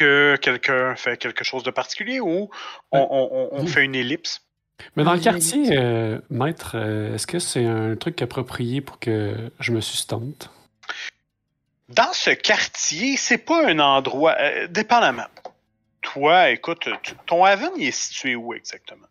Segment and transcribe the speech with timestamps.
[0.00, 2.48] que quelqu'un fait quelque chose de particulier ou
[2.90, 4.40] on, fait une ellipse?
[4.96, 9.52] Mais dans le quartier, euh, maître, euh, est-ce que c'est un truc approprié pour que
[9.60, 10.50] je me sustente?
[11.90, 14.36] Dans ce quartier, c'est pas un endroit.
[14.40, 15.28] Euh, dépendamment.
[16.00, 16.88] Toi, écoute,
[17.26, 19.06] ton haven, il est situé où exactement?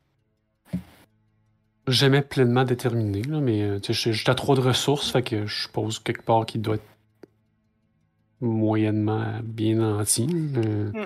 [1.87, 6.47] Jamais pleinement déterminé, là, mais j'ai trop de ressources, fait que je suppose quelque part
[6.47, 6.83] qu'il doit être
[8.41, 10.25] moyennement bien nanti.
[10.25, 11.05] Hmm.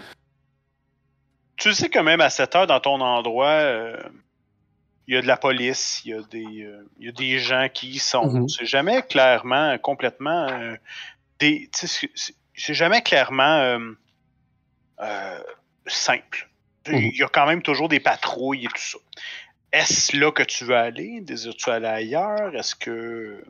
[1.57, 3.97] Tu sais que même à cette heure, dans ton endroit, euh,
[5.07, 7.67] il y a de la police, il y, a des, euh, y a des gens
[7.73, 8.31] qui y sont.
[8.31, 8.49] Mhm.
[8.49, 10.47] C'est jamais clairement, complètement.
[10.49, 10.75] Euh,
[11.39, 13.77] des, c'est jamais clairement
[15.87, 16.49] simple.
[16.87, 16.95] Mhm.
[16.95, 18.97] Il y a quand même toujours des patrouilles et tout ça.
[19.71, 21.21] Est-ce là que tu veux aller?
[21.21, 22.55] Désires-tu aller ailleurs?
[22.55, 23.43] Est-ce que.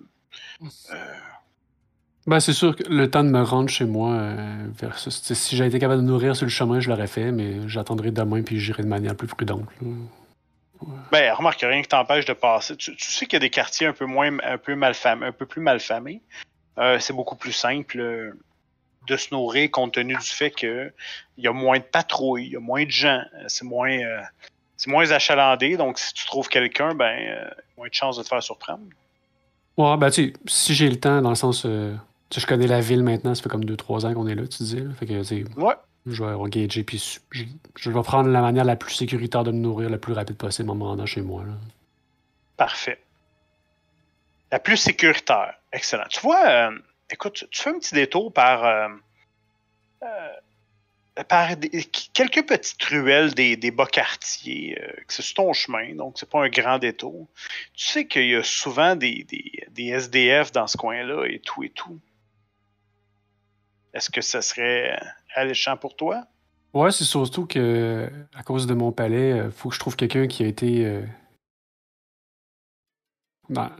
[2.25, 5.69] Ben, c'est sûr que le temps de me rendre chez moi, euh, versus, si j'avais
[5.69, 8.83] été capable de nourrir sur le chemin, je l'aurais fait, mais j'attendrai demain puis j'irai
[8.83, 9.65] de manière plus prudente.
[11.11, 12.77] Ben, remarque, rien qui t'empêche de passer.
[12.77, 15.61] Tu, sais qu'il y a des quartiers un peu moins, un peu un peu plus
[15.61, 16.21] malfamés.
[16.77, 18.31] Euh, c'est beaucoup plus simple euh,
[19.07, 20.93] de se nourrir compte tenu du fait qu'il
[21.37, 23.99] y a moins de patrouilles, il y a moins de gens, c'est moins,
[24.77, 25.75] c'est moins achalandé.
[25.75, 28.83] Donc, si tu trouves quelqu'un, ben, moins de chances de te faire surprendre.
[29.77, 31.67] Ouais, ben, tu sais, si j'ai le temps, dans le sens
[32.39, 34.83] je connais la ville maintenant, ça fait comme 2-3 ans qu'on est là, tu disais.
[34.99, 35.75] Fait que, ouais.
[36.05, 39.89] Je vais engager, puis je, vais prendre la manière la plus sécuritaire de me nourrir
[39.89, 41.45] le plus rapide possible en me rendant chez moi.
[42.57, 42.99] Parfait.
[44.51, 45.53] La plus sécuritaire.
[45.71, 46.03] Excellent.
[46.09, 46.77] Tu vois, euh,
[47.09, 48.89] écoute, tu fais un petit détour par, euh,
[50.03, 51.51] euh, par
[52.11, 56.49] quelques petites ruelles des, bas quartiers, que c'est sur ton chemin, donc c'est pas un
[56.49, 57.29] grand détour.
[57.73, 59.25] Tu sais qu'il y a souvent des,
[59.71, 61.97] des SDF dans ce coin-là et tout et tout.
[63.93, 64.99] Est-ce que ça serait
[65.35, 66.25] alléchant pour toi?
[66.73, 69.95] Ouais, c'est surtout que à cause de mon palais, il euh, faut que je trouve
[69.95, 70.85] quelqu'un qui a été.
[70.85, 71.05] Euh,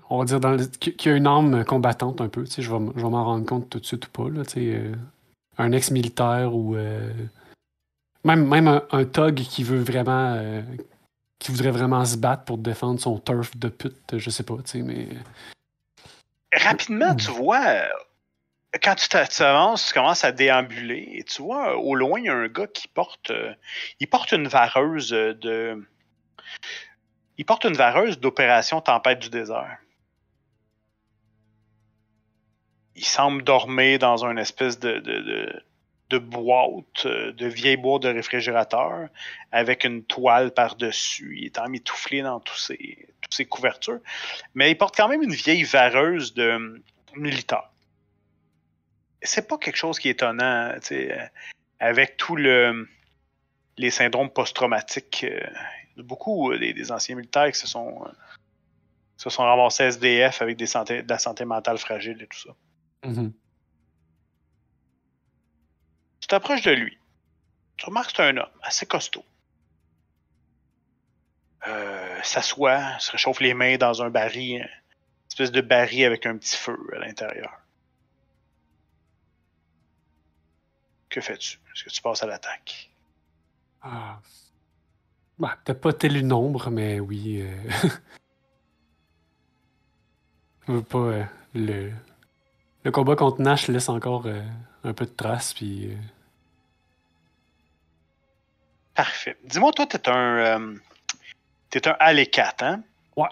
[0.10, 2.46] on va dire dans qui a une arme combattante un peu.
[2.46, 4.30] Je vais, je vais m'en rendre compte tout de suite ou pas.
[4.30, 4.94] Là, euh,
[5.58, 6.76] un ex-militaire ou.
[8.24, 10.64] même même un, un, thug qui veut vraiment.
[11.40, 15.08] qui voudrait vraiment se battre pour défendre son turf de pute, je sais pas, mais.
[16.56, 17.88] Rapidement, tu vois,
[18.82, 22.34] quand tu avances, tu commences à déambuler et tu vois au loin, il y a
[22.34, 23.54] un gars qui porte euh,
[24.00, 25.84] il porte une vareuse de
[27.38, 29.78] il porte une vareuse d'opération Tempête du désert.
[32.96, 35.62] Il semble dormir dans une espèce de,
[36.12, 39.10] boîte, euh, de vieille boîte de réfrigérateur,
[39.52, 41.36] avec une toile par-dessus.
[41.40, 44.00] Il est dans tous ses, toutes ses couvertures.
[44.54, 46.84] Mais il porte quand même une vieille vareuse de
[47.16, 47.73] militaire
[49.24, 51.28] c'est pas quelque chose qui est étonnant, euh,
[51.80, 52.88] avec tout le
[53.78, 55.26] les syndromes post-traumatiques.
[55.28, 55.48] Euh,
[55.98, 58.06] beaucoup euh, des, anciens militaires qui se sont,
[59.18, 63.10] se sont ramassés SDF avec des santé, de la santé mentale fragile et tout ça.
[63.10, 63.32] Mm-hmm.
[66.22, 66.98] Tu t'approches de lui.
[67.78, 69.26] Tu remarques que c'est un homme assez costaud.
[72.24, 74.70] s'assoit, se réchauffe les mains dans un baril, une
[75.30, 77.63] espèce de baril avec un petit feu à l'intérieur.
[81.14, 81.60] Que fais-tu?
[81.72, 82.90] Est-ce que tu passes à l'attaque?
[83.84, 84.20] Ah.
[85.38, 87.48] Bah, peut-être pas tel nombre, mais oui.
[90.68, 90.82] Euh...
[90.82, 90.98] pas.
[90.98, 91.92] Euh, le...
[92.84, 94.42] le combat contre Nash laisse encore euh,
[94.84, 95.96] un peu de traces, puis.
[98.96, 99.38] Parfait.
[99.44, 100.74] Dis-moi, toi, t'es un.
[101.70, 102.82] T'es un Alécat, hein?
[103.16, 103.30] Ouais.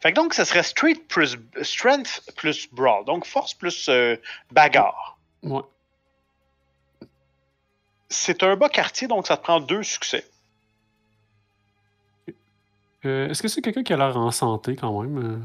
[0.00, 3.06] Fait que donc, ça serait street plus, Strength plus Brawl.
[3.06, 3.88] Donc, force plus
[4.50, 5.16] bagarre.
[5.42, 5.62] Ouais.
[8.08, 10.24] C'est un bas quartier, donc ça te prend deux succès.
[13.04, 15.18] Euh, est-ce que c'est quelqu'un qui a l'air en santé quand même?
[15.18, 15.38] Euh?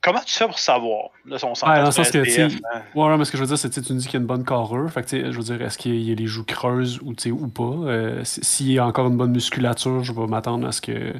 [0.00, 1.10] Comment tu fais pour savoir?
[1.24, 2.82] Là, on s'entend ouais, que, hein.
[2.94, 4.20] ouais, mais ce que je veux dire, c'est que tu me dis qu'il y a
[4.20, 4.90] une bonne carrure.
[4.90, 7.62] Fait que, je veux dire, est-ce qu'il y a les joues creuses ou, ou pas?
[7.62, 11.14] Euh, s'il y a encore une bonne musculature, je vais m'attendre à ce que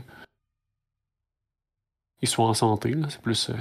[2.23, 2.95] il soit en santé.
[3.09, 3.53] C'est plus.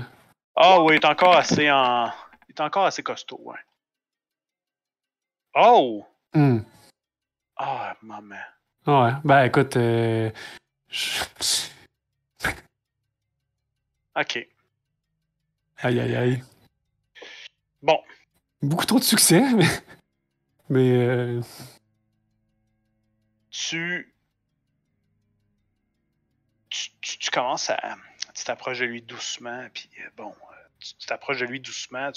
[0.55, 2.07] Ah oui, il est encore assez en.
[2.49, 3.59] Il est encore assez costaud, ouais.
[5.53, 6.05] Oh!
[6.33, 6.59] Hmm.
[7.57, 8.35] Ah, oh, maman.
[8.87, 9.75] Ouais, ben écoute.
[9.75, 10.31] Euh...
[14.15, 14.47] ok.
[15.77, 16.43] Aïe, aïe, aïe.
[17.81, 17.99] Bon.
[18.61, 19.67] Beaucoup trop de succès, mais.
[20.69, 20.91] Mais.
[20.91, 21.41] Euh...
[23.49, 24.13] Tu...
[26.69, 26.89] tu...
[27.01, 27.31] tu.
[27.31, 27.97] commences à.
[28.33, 30.33] Tu t'approches de lui doucement, puis euh, bon.
[30.81, 32.11] Tu t'approches de lui doucement,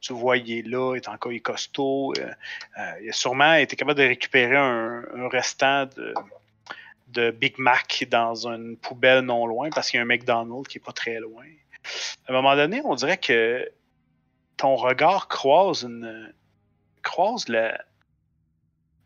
[0.00, 2.12] tu, vois, il est là, il est encore costaud.
[2.18, 2.30] euh,
[2.78, 5.86] euh, il a sûrement été capable de récupérer un, restant
[7.06, 10.78] de, Big Mac dans une poubelle non loin parce qu'il y a un McDonald's qui
[10.78, 11.44] est pas très loin.
[12.26, 13.70] À un moment donné, on dirait que
[14.56, 16.32] ton regard croise une
[17.02, 17.46] croise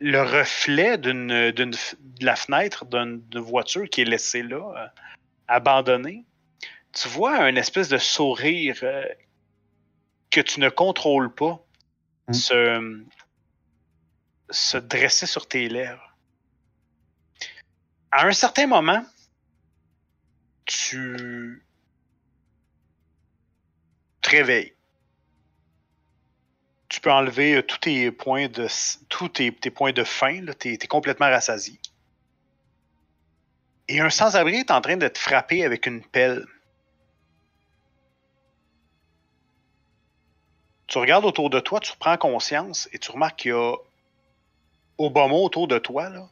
[0.01, 1.77] le reflet d'une, de
[2.21, 4.87] la fenêtre d'une, d'une voiture qui est laissée là, euh,
[5.49, 6.25] abandonnée.
[6.97, 9.05] Tu vois un espèce de sourire euh,
[10.31, 11.67] que tu ne contrôles pas
[12.29, 12.33] Mm.
[12.33, 13.05] se,
[14.51, 16.17] se dresser sur tes lèvres.
[18.11, 19.05] À un certain moment,
[20.65, 21.63] tu
[24.23, 24.75] te réveilles.
[26.89, 28.67] Tu peux enlever euh, tous tes points de
[29.09, 31.79] tous tes, tes points de faim, tu es, complètement rassasié.
[33.89, 36.45] Et un sans-abri est en train de te frapper avec une pelle.
[40.87, 43.75] Tu regardes autour de toi, tu reprends conscience et tu remarques qu'il y a
[44.99, 46.29] au bas mot autour de toi, là,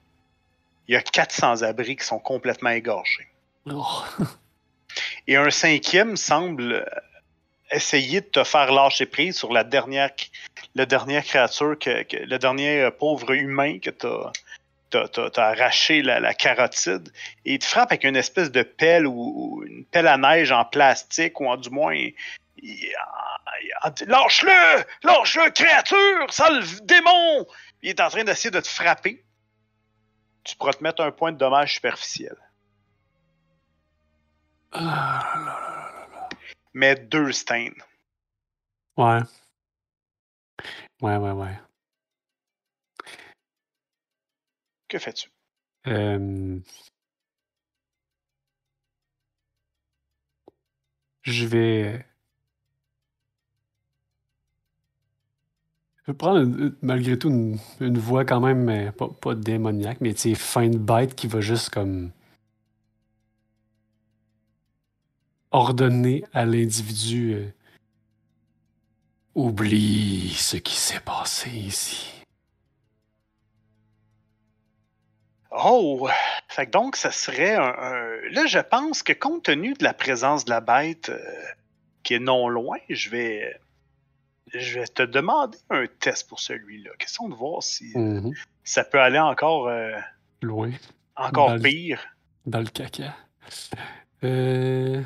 [0.89, 3.29] il y a quatre sans-abri qui sont complètement égorgés.
[3.71, 3.85] Oh.
[5.27, 6.89] Et un cinquième semble
[7.71, 10.11] essayer de te faire lâcher prise sur la dernière,
[10.75, 14.31] la dernière créature, que, que- le dernier euh, pauvre humain que t'as
[14.91, 17.11] t'as- t'as- t'as arraché la, la carotide.
[17.45, 20.53] Et il te frappe avec une espèce de pelle ou, ou une pelle à neige
[20.53, 21.97] en plastique, ou en du moins.
[23.85, 24.85] Il- Lâche-le!
[25.03, 26.33] Lâche-le, créature!
[26.33, 27.47] Sale démon!
[27.83, 29.25] Il est en train d'essayer de te frapper.
[30.45, 32.37] Tu pourras te mettre un point de dommage superficiel.
[34.73, 36.29] Ah, là, là, là.
[36.75, 37.71] Mais deux stains.
[38.97, 39.21] Ouais.
[41.01, 41.59] Ouais, ouais, ouais.
[44.89, 45.29] Que fais-tu?
[45.87, 46.61] Euh,
[51.23, 52.07] Je vais.
[56.07, 57.31] Je vais prendre malgré tout
[57.81, 62.11] une, voix quand même pas, démoniaque, mais tu fin de bête qui va juste comme
[65.51, 67.49] ordonner à l'individu euh,
[69.35, 72.11] oublie ce qui s'est passé ici.
[75.51, 76.09] Oh!
[76.49, 79.95] Fait que donc, ça serait un, un- Là, je pense que compte tenu de la
[79.95, 81.19] présence de la bête euh,
[82.03, 83.57] qui est non loin, je vais.
[84.55, 86.91] Je vais te demander un test pour celui-là.
[86.99, 88.33] Question de voir si Mhm.
[88.63, 89.99] ça peut aller encore, euh,
[90.43, 90.71] Loin.
[91.17, 92.05] encore Dans le- pire.
[92.47, 93.15] Dans le caca.
[94.23, 95.03] Euh...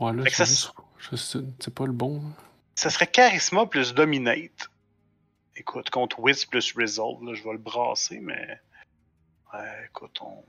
[0.00, 2.22] Ouais, là, c'est ça juste- je sais- c'est pas le bon.
[2.74, 4.68] Ça serait Charisma plus Dominate.
[5.56, 8.60] Écoute, contre Wiz plus Resolve, là, je vais le brasser, mais.
[9.52, 10.42] Ouais, écoute, on.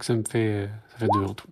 [0.00, 1.46] Donc ça me fait, ça fait deux en tout.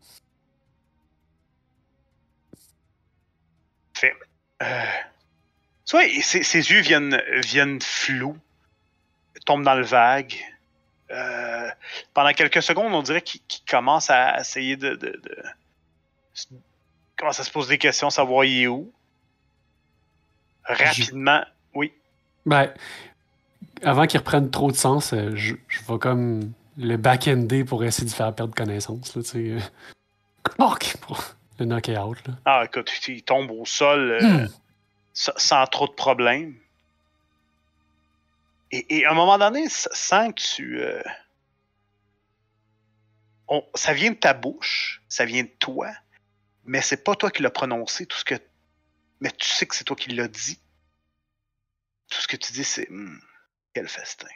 [4.62, 4.84] Euh,
[5.84, 8.38] tu vois, ses, ses yeux viennent, viennent flous,
[9.44, 10.34] tombent dans le vague.
[11.10, 11.68] Euh,
[12.14, 15.42] pendant quelques secondes, on dirait qu'il commence à essayer de, de, de-
[17.18, 18.90] commence à se poser des questions, savoir il est où.
[20.64, 21.92] Rapidement, oui.
[22.46, 22.72] Ben,
[23.82, 28.08] avant qu'il reprenne trop de sens, euh, je, je vais comme le back-ender pour essayer
[28.08, 29.14] de faire perdre connaissance.
[29.14, 29.50] Là, tu sais.
[29.50, 29.60] euh.
[31.02, 31.22] Pour
[31.58, 32.26] le knock-out.
[32.26, 32.34] Là.
[32.44, 34.48] Ah, écoute, il tombe au sol euh, Hmm.
[35.12, 36.56] sa- sans trop de problèmes.
[38.70, 40.80] Et, et à un moment donné, sans que tu.
[40.80, 41.02] euh,
[43.48, 45.90] on- ça vient de ta bouche, ça vient de toi,
[46.64, 48.34] mais c'est pas toi qui l'as prononcé, tout ce que.
[49.20, 50.58] Mais tu sais que c'est toi qui l'as dit.
[52.10, 52.88] Tout ce que tu dis, c'est.
[52.90, 53.18] Hmm,
[53.74, 54.28] quel festin.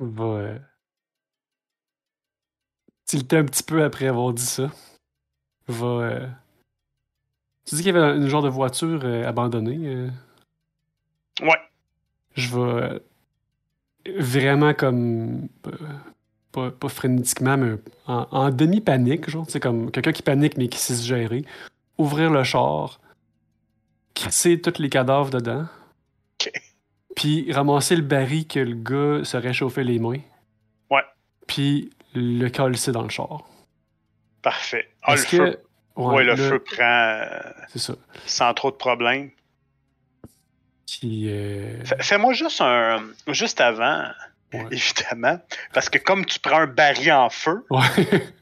[0.00, 0.58] Va euh,
[3.04, 4.70] tilter un petit peu après avoir dit ça.
[5.68, 5.86] Va.
[5.86, 6.26] euh,
[7.66, 9.78] Tu dis qu'il y avait une genre de voiture euh, abandonnée.
[9.86, 10.10] euh.
[11.42, 11.58] Ouais.
[12.34, 13.02] je vais
[14.20, 15.48] vraiment comme
[16.52, 17.76] pas, pas frénétiquement mais
[18.06, 21.44] en, en demi-panique genre c'est comme quelqu'un qui panique mais qui sait se gérer
[21.96, 23.00] ouvrir le char
[24.14, 25.66] crisser tous les cadavres dedans.
[27.20, 30.20] Puis ramasser le baril que le gars se réchauffait les mains
[30.90, 31.02] Ouais.
[31.46, 33.42] puis le coller dans le char
[34.40, 34.88] Parfait.
[35.02, 35.50] Ah, le Est-ce feu.
[35.96, 37.28] que Ouais, le feu prend euh,
[37.68, 37.92] c'est ça
[38.24, 39.30] sans trop de problèmes.
[40.86, 43.04] puis euh, Fais- Fais-moi juste un.
[43.28, 44.04] Juste avant,
[44.54, 44.66] Ouais.
[44.72, 45.38] évidemment.
[45.74, 47.80] Parce que comme tu prends un baril en feu, ouais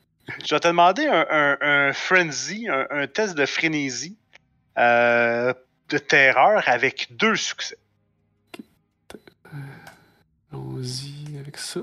[0.46, 4.16] Je vais te demander un, un, un frenzy, un, un test de frénésie
[4.78, 5.52] euh,
[5.88, 7.76] de terreur avec deux succès.
[10.52, 11.80] Allons-y avec ça.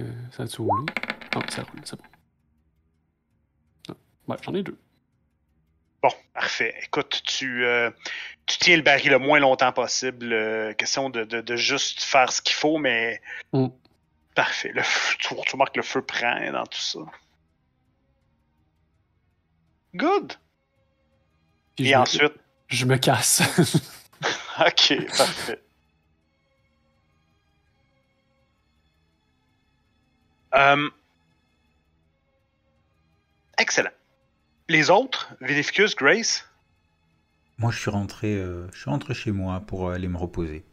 [0.00, 0.86] Euh, ça a-tu roulé?
[1.34, 2.04] Ah, ça roule, c'est bon.
[3.90, 3.94] Ah,
[4.28, 4.78] ouais, j'en ai deux.
[6.02, 6.74] Bon, parfait.
[6.84, 7.90] Écoute, tu, euh,
[8.46, 10.32] tu tiens le baril le moins longtemps possible.
[10.32, 13.20] euh, question de, de, de juste faire ce qu'il faut, mais.
[13.52, 13.66] Mm.
[14.34, 14.70] Parfait.
[14.72, 17.00] Le feu, tu, tu remarques que le feu prend dans tout ça.
[19.96, 20.34] Good.
[21.74, 22.32] Puis Et je me- ensuite?
[22.68, 23.42] Je me casse.
[24.60, 25.62] Ok, parfait.
[30.54, 30.88] Euh,
[33.58, 33.90] excellent.
[34.68, 36.44] Les autres, Vinificus, Grace,
[37.58, 40.64] Moi, je suis rentré, euh, je suis rentré chez moi pour aller me reposer.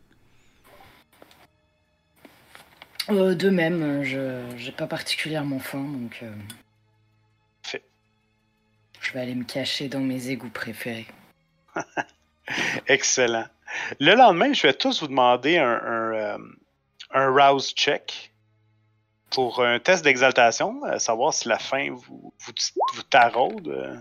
[3.10, 6.34] Euh, de même, je j'ai pas particulièrement faim, donc euh,
[7.64, 7.84] Fait.
[9.02, 11.08] je vais aller me cacher dans mes égouts préférés.
[12.88, 13.46] excellent.
[14.00, 16.38] Le lendemain, je vais tous vous demander un, un,
[17.12, 18.32] un rouse check
[19.36, 22.54] pour un test d'exaltation, à savoir si la faim vous, vous,
[22.94, 23.68] vous taraude.
[23.68, 23.98] euh.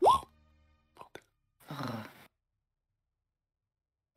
[0.00, 1.74] Oh.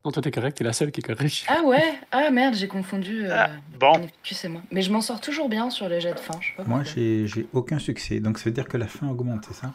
[0.05, 1.43] non, toi, t'es correct, t'es la seule qui est correcte.
[1.49, 3.25] Ah ouais Ah merde, j'ai confondu.
[3.25, 4.07] Euh, Ah, Bon,
[4.49, 4.61] moi.
[4.71, 6.39] Mais je m'en sors toujours bien sur les jets de faim.
[6.39, 9.09] Je sais pas Moi, j'ai j'ai aucun succès, donc ça veut dire que la faim
[9.09, 9.73] augmente, c'est ça?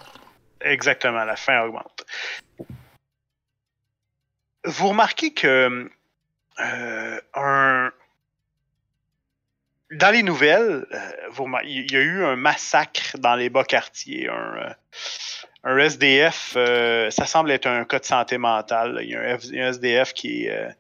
[0.63, 2.07] Exactement, la faim augmente.
[4.65, 5.91] Vous remarquez que
[6.61, 7.91] euh, un...
[9.93, 14.29] dans les nouvelles, euh, il y a eu un massacre dans les bas quartiers.
[14.29, 14.75] Un,
[15.67, 19.01] euh, SDF, euh, ça semble être un cas de santé mentale.
[19.03, 19.39] Il y a un,
[19.71, 20.77] SDF qui est,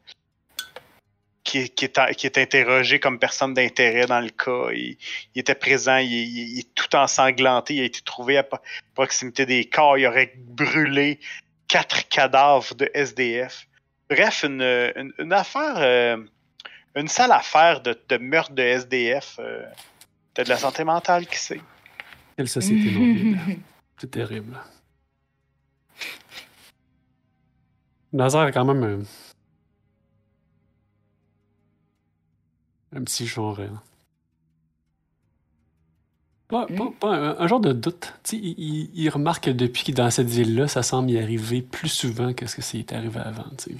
[2.39, 4.73] interrogé comme personne d'intérêt dans le cas.
[4.73, 4.97] Il,
[5.37, 7.75] était présent, il, est tout ensanglanté.
[7.75, 8.47] Il a été trouvé à,
[8.95, 11.21] proximité des corps, il aurait brûlé
[11.69, 13.67] quatre cadavres de SDF.
[14.11, 16.19] Bref, une, affaire,
[16.97, 19.37] une sale affaire de, de meurtre de SDF.
[19.41, 19.65] Euh,
[20.35, 21.61] T'as de la santé mentale qui sait?
[22.37, 23.39] Quelle société mobile.
[23.99, 24.59] C'est terrible.
[28.13, 28.83] Nazar est quand même
[32.93, 33.59] un, un petit genre.
[33.61, 33.69] euh,
[36.49, 36.93] Pas, pas- Mm.
[36.95, 38.13] pas un, un genre de doute.
[38.33, 41.63] Il, il- il remarque que depuis qu'il est dans cette ville-là, ça semble y arriver
[41.63, 43.45] plus souvent que ce que c'est arrivé avant.
[43.59, 43.79] puis-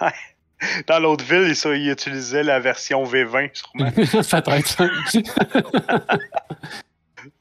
[0.86, 3.90] Dans l'autre ville, ça, il utilisait la version V20, sûrement.
[3.92, 4.82] Peut-être.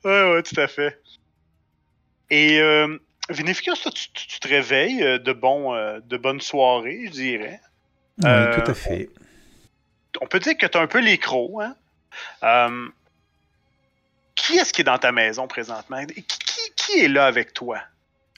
[0.03, 0.99] Ouais, ouais, tout à fait.
[2.29, 2.97] Et euh,
[3.29, 7.11] Vinificus, toi, tu, tu- tu te réveilles euh, de, bon, euh, de bonnes soirées, je
[7.11, 7.59] dirais.
[8.19, 9.09] Oui, Euh, tout à fait.
[10.21, 11.75] On peut dire que tu as un peu les crocs, hein?
[12.43, 12.87] Euh,
[14.35, 16.03] qui est-ce qui est dans ta maison présentement?
[16.05, 17.79] Qui, qui- qui est là avec toi?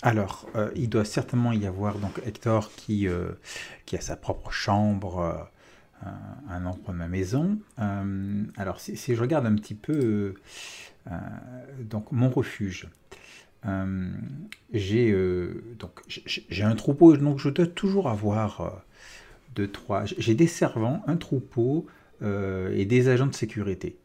[0.03, 3.31] Alors, euh, il doit certainement y avoir donc Hector qui, euh,
[3.85, 5.19] qui a sa propre chambre
[6.05, 6.09] euh,
[6.49, 7.57] un endroit de ma maison.
[8.57, 10.35] Alors, si, si je regarde un petit peu
[11.79, 12.87] donc mon refuge,
[14.73, 15.11] j'ai
[15.79, 18.83] donc j'ai un troupeau, donc je dois toujours avoir
[19.55, 20.05] deux trois.
[20.05, 21.87] J'ai des servants, un troupeau
[22.21, 23.97] et des agents de sécurité.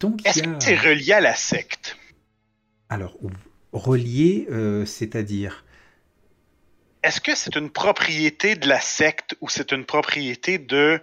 [0.00, 0.46] Donc Est-ce a...
[0.46, 1.98] que tu es relié à la secte?
[2.88, 3.18] Alors,
[3.78, 5.64] relié, euh, c'est-à-dire?
[7.02, 11.00] Est-ce que c'est une propriété de la secte ou c'est une propriété de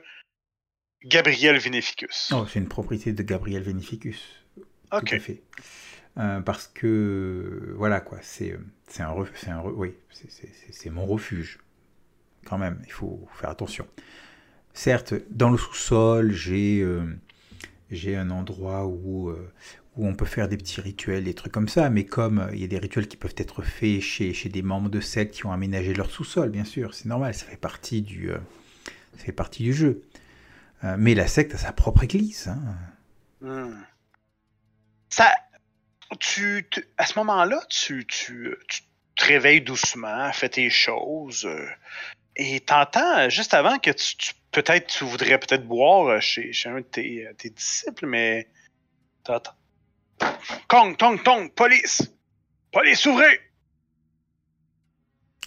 [1.06, 2.34] Gabriel Vinificus?
[2.34, 4.22] Oh, c'est une propriété de Gabriel Venificus.
[4.56, 4.62] Tout
[4.98, 5.14] ok.
[5.14, 5.42] à fait.
[6.18, 11.06] Euh, parce que, voilà quoi, c'est c'est un, ref- c'est un, re- oui, c'est- mon
[11.06, 11.60] refuge.
[12.46, 13.88] Quand même, il faut faire attention.
[14.74, 17.06] Certes, dans le sous-sol, j'ai euh,
[17.92, 19.32] j'ai un endroit où,
[19.96, 22.60] où on peut faire des petits rituels, des trucs comme ça, mais comme euh, il
[22.60, 25.46] y a des rituels qui peuvent être faits chez, chez des membres de sectes qui
[25.46, 28.38] ont aménagé leur sous-sol, bien sûr, c'est normal, ça fait partie du, euh,
[29.18, 30.02] ça fait partie du jeu.
[30.84, 32.48] Euh, mais la secte a sa propre église.
[32.48, 32.60] hein.
[33.42, 33.84] Hmm.
[35.10, 35.32] Ça,
[36.20, 38.82] tu, à ce moment-là, tu, tu, tu
[39.16, 41.48] te réveilles doucement, fais tes choses,
[42.36, 46.82] et t'entends juste avant que tu, peut-être tu voudrais peut-être boire chez, chez un de
[46.82, 48.48] tes, tes disciples, mais
[49.24, 49.54] t'entends.
[50.68, 52.12] Kong, tong, tong, police!
[52.72, 53.40] Police, ouvrez!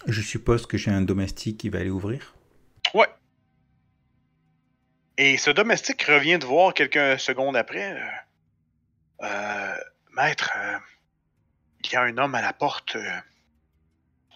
[0.07, 2.35] Je suppose que j'ai un domestique qui va aller ouvrir.
[2.95, 3.09] Ouais.
[5.19, 7.93] Et ce domestique revient te voir quelques secondes après.
[7.93, 8.07] euh,
[9.23, 9.77] Euh,
[10.13, 10.79] maître, euh,
[11.83, 13.11] il y a un homme à la porte, euh,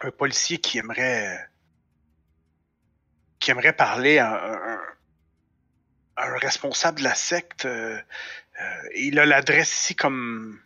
[0.00, 1.38] un policier qui aimerait,
[3.38, 4.80] qui aimerait parler à un, un-
[6.16, 7.68] un responsable de la secte.
[8.60, 10.60] Euh, il a l'adresse ici comme.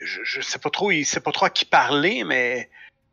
[0.00, 2.68] Je, je sais pas trop, il sait pas trop à qui parler, mais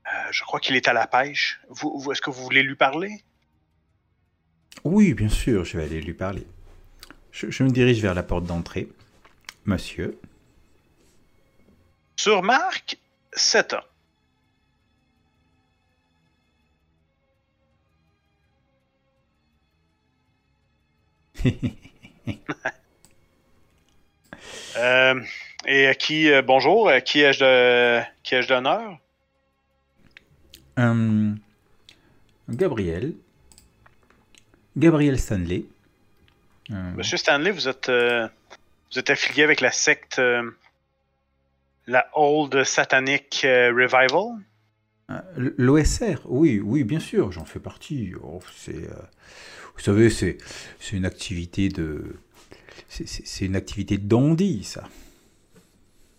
[0.05, 1.61] euh, je crois qu'il est à la pêche.
[1.69, 3.23] Vous, vous- est-ce que vous voulez lui parler?
[4.83, 6.45] Oui, bien sûr, je vais aller lui parler.
[7.31, 8.89] Je, je me dirige vers la porte d'entrée.
[9.65, 10.19] Monsieur.
[12.17, 12.97] Sur Marc,
[13.33, 13.83] 7 ans.
[24.77, 25.21] Euh,
[25.65, 28.97] et à qui, euh, bonjour, à qui ai-je de, qui ai-je d'honneur?
[30.79, 31.31] Euh,
[32.49, 33.13] Gabriel.
[34.75, 35.65] Gabriel Stanley.
[36.71, 38.27] Euh, Monsieur Stanley, vous êtes, euh,
[38.91, 40.19] vous êtes affilié avec la secte,
[41.87, 44.39] la Old Satanic Revival?
[45.37, 48.13] L'OSR, oui, oui, bien sûr, j'en fais partie.
[48.23, 48.89] Oh, c'est,
[49.75, 50.37] vous savez, c'est,
[50.79, 52.15] c'est une activité de,
[52.93, 54.87] c'est, une activité de dandy, ça.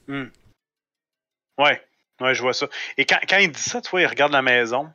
[0.09, 1.81] Ouais,
[2.21, 2.69] ouais, je vois ça.
[2.99, 4.90] Et quand, quand il dit ça, tu vois, il regarde la maison.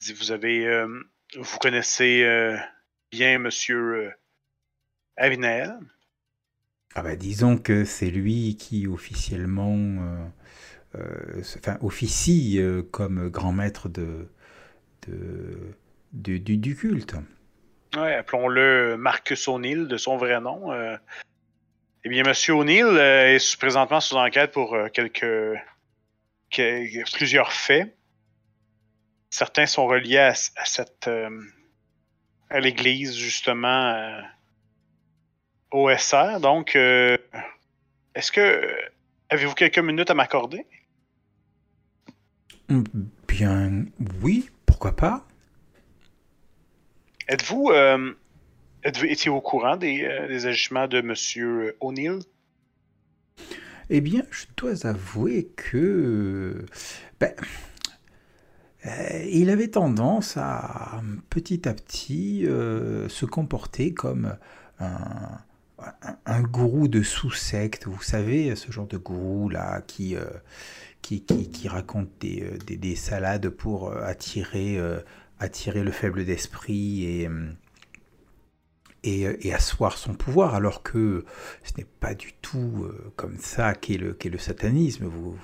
[0.00, 1.02] Il dit, vous avez, euh,
[1.36, 2.56] vous connaissez euh,
[3.10, 4.10] bien Monsieur euh,
[5.16, 5.78] Avenel.
[6.94, 9.76] Ah bah, disons que c'est lui qui officiellement,
[10.96, 14.28] euh, enfin, officie comme grand maître de,
[15.06, 15.74] de,
[16.12, 17.14] de- du, du culte.
[17.96, 20.72] Ouais, appelons-le Marcus O'Neill de son vrai nom.
[20.72, 20.96] euh.
[22.04, 25.20] Eh bien, Monsieur O'Neill euh, est présentement sous enquête pour euh, quelques,
[26.50, 27.94] que- plusieurs faits.
[29.28, 31.08] Certains sont reliés à, cette
[32.48, 34.20] à l'Église justement
[35.70, 36.40] OSR.
[36.40, 38.74] Donc, est-ce que
[39.28, 40.66] avez-vous quelques minutes à m'accorder?
[43.28, 43.84] Bien,
[44.20, 45.24] oui, pourquoi pas
[47.30, 48.12] Êtes-vous euh,
[48.82, 52.18] étiez au courant des, euh, agissements de Monsieur O'Neill?
[53.88, 56.66] Eh bien, je dois avouer que...
[57.20, 57.32] ben,
[58.84, 64.36] euh, il avait tendance à petit à petit euh, se comporter comme
[64.80, 65.38] un,
[66.26, 67.86] un- gourou de sous-secte.
[67.86, 70.24] Vous savez, ce genre de gourou là qui, euh,
[71.00, 71.22] qui,
[71.68, 74.98] raconte des, euh, des, des salades pour euh, attirer, euh,
[75.40, 77.52] attirer le faible d'esprit et, euh,
[79.06, 81.24] euh, et asseoir son pouvoir, alors que
[81.64, 85.06] ce n'est pas du tout euh, comme ça qu'est le, le satanisme.
[85.06, 85.36] Vous,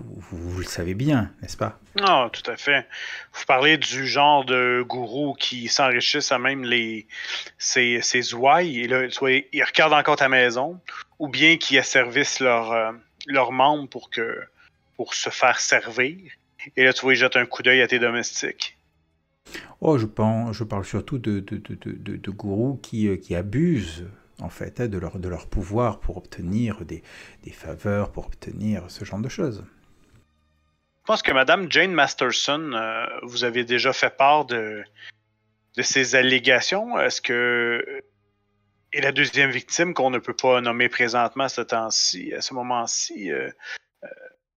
[0.00, 1.78] vous, le savez bien, n'est-ce pas?
[2.00, 2.88] Non, tout à fait.
[3.34, 7.06] Vous parlez du genre de gourou qui s'enrichissent à même les
[7.58, 9.06] ses, ses ouailles, et là,
[9.52, 10.80] ils regardent encore ta maison,
[11.20, 14.10] ou bien qui asservissent leurs membres pour
[14.96, 16.18] pour se faire servir.
[16.76, 18.76] Et là, tu vois, ils jettent un coup d'œil à tes domestiques.
[19.80, 24.06] Oh, je, pense, je parle surtout de, de, de, de, gourous qui, euh, qui abusent
[24.40, 27.02] en fait hein, de, leur, de leur pouvoir pour obtenir des,
[27.42, 29.64] des faveurs, pour obtenir ce genre de choses.
[31.02, 34.84] Je pense que Madame Jane Masterson, euh, vous avez déjà fait part de,
[35.76, 36.98] de ces allégations.
[37.00, 38.02] Est-ce que
[38.92, 42.52] et la deuxième victime qu'on ne peut pas nommer présentement à ce temps-ci, à ce
[42.54, 43.50] moment-ci, euh,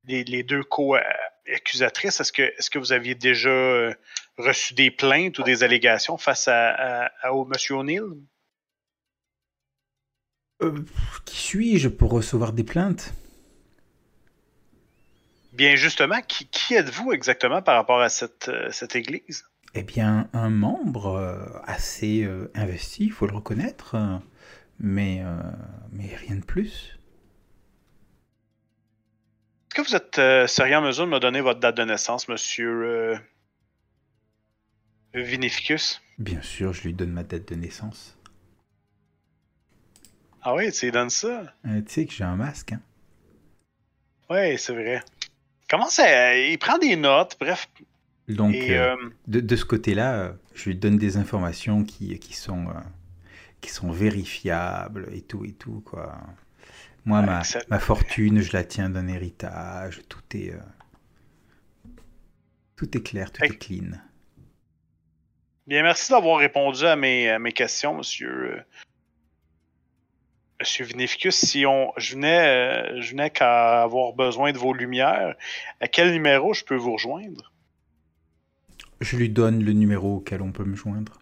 [0.07, 3.93] les, les deux co-accusatrices, est-ce que est-ce que vous aviez déjà euh,
[4.37, 8.03] reçu des plaintes ou des allégations face à, à, à- au Monsieur O'Neill?
[10.61, 10.85] Euh,
[11.25, 13.13] qui suis-je pour recevoir des plaintes?
[15.53, 19.45] Bien justement, qui, qui êtes-vous exactement par rapport à cette, euh, cette église?
[19.73, 23.97] Eh bien, un membre assez investi, il faut le reconnaître,
[24.79, 25.21] mais,
[25.91, 26.97] mais rien de plus.
[29.75, 32.29] Est-ce que vous êtes euh, sérieux en mesure de me donner votre date de naissance,
[32.29, 33.17] Monsieur euh,
[35.13, 36.01] Vinificus?
[36.17, 38.17] Bien sûr, je lui donne ma date de naissance.
[40.41, 41.53] Ah oui, tu lui donnes ça?
[41.65, 42.79] Euh, tu sais que j'ai un masque, hein
[44.29, 45.03] Oui, c'est vrai.
[45.69, 46.37] Comment ça?
[46.37, 47.67] Il prend des notes, bref.
[48.29, 52.17] Donc, Et, euh, euh, de, de ce côté-là, euh, je lui donne des informations qui,
[52.19, 52.79] qui, sont, euh,
[53.59, 56.17] qui sont vérifiables et tout et tout, quoi.
[57.05, 57.25] Moi, Ouais,
[57.69, 60.53] ma, fortune, je la tiens d'un héritage, tout est...
[60.53, 60.59] euh,
[62.75, 63.91] tout est clair, tout est clean.
[65.67, 68.55] bien, merci d'avoir répondu à mes, à mes questions, Monsieur.
[68.55, 68.61] euh,
[70.59, 71.35] Monsieur Vinificus.
[71.35, 75.35] Si on, je venais, euh, je venais qu'à avoir besoin de vos lumières,
[75.81, 77.51] à quel numéro je peux vous rejoindre?
[79.01, 81.19] Je lui donne le numéro auquel on peut me joindre.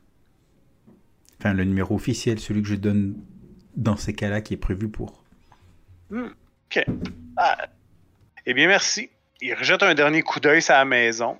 [1.39, 3.15] Enfin, le numéro officiel, celui que je donne
[3.75, 5.22] dans ces cas-là qui est prévu pour.
[7.37, 7.67] Ah,
[8.45, 9.09] eh bien, merci.
[9.41, 11.37] Il rejette un dernier coup d'œil sur la maison.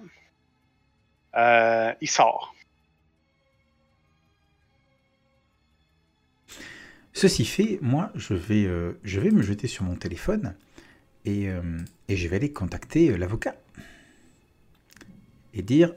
[1.36, 2.54] Euh, il sort.
[7.14, 10.56] Ceci fait, moi, je vais, euh, je vais me jeter sur mon téléphone
[11.26, 11.62] et, euh,
[12.08, 13.56] et je vais aller contacter l'avocat
[15.54, 15.94] et dire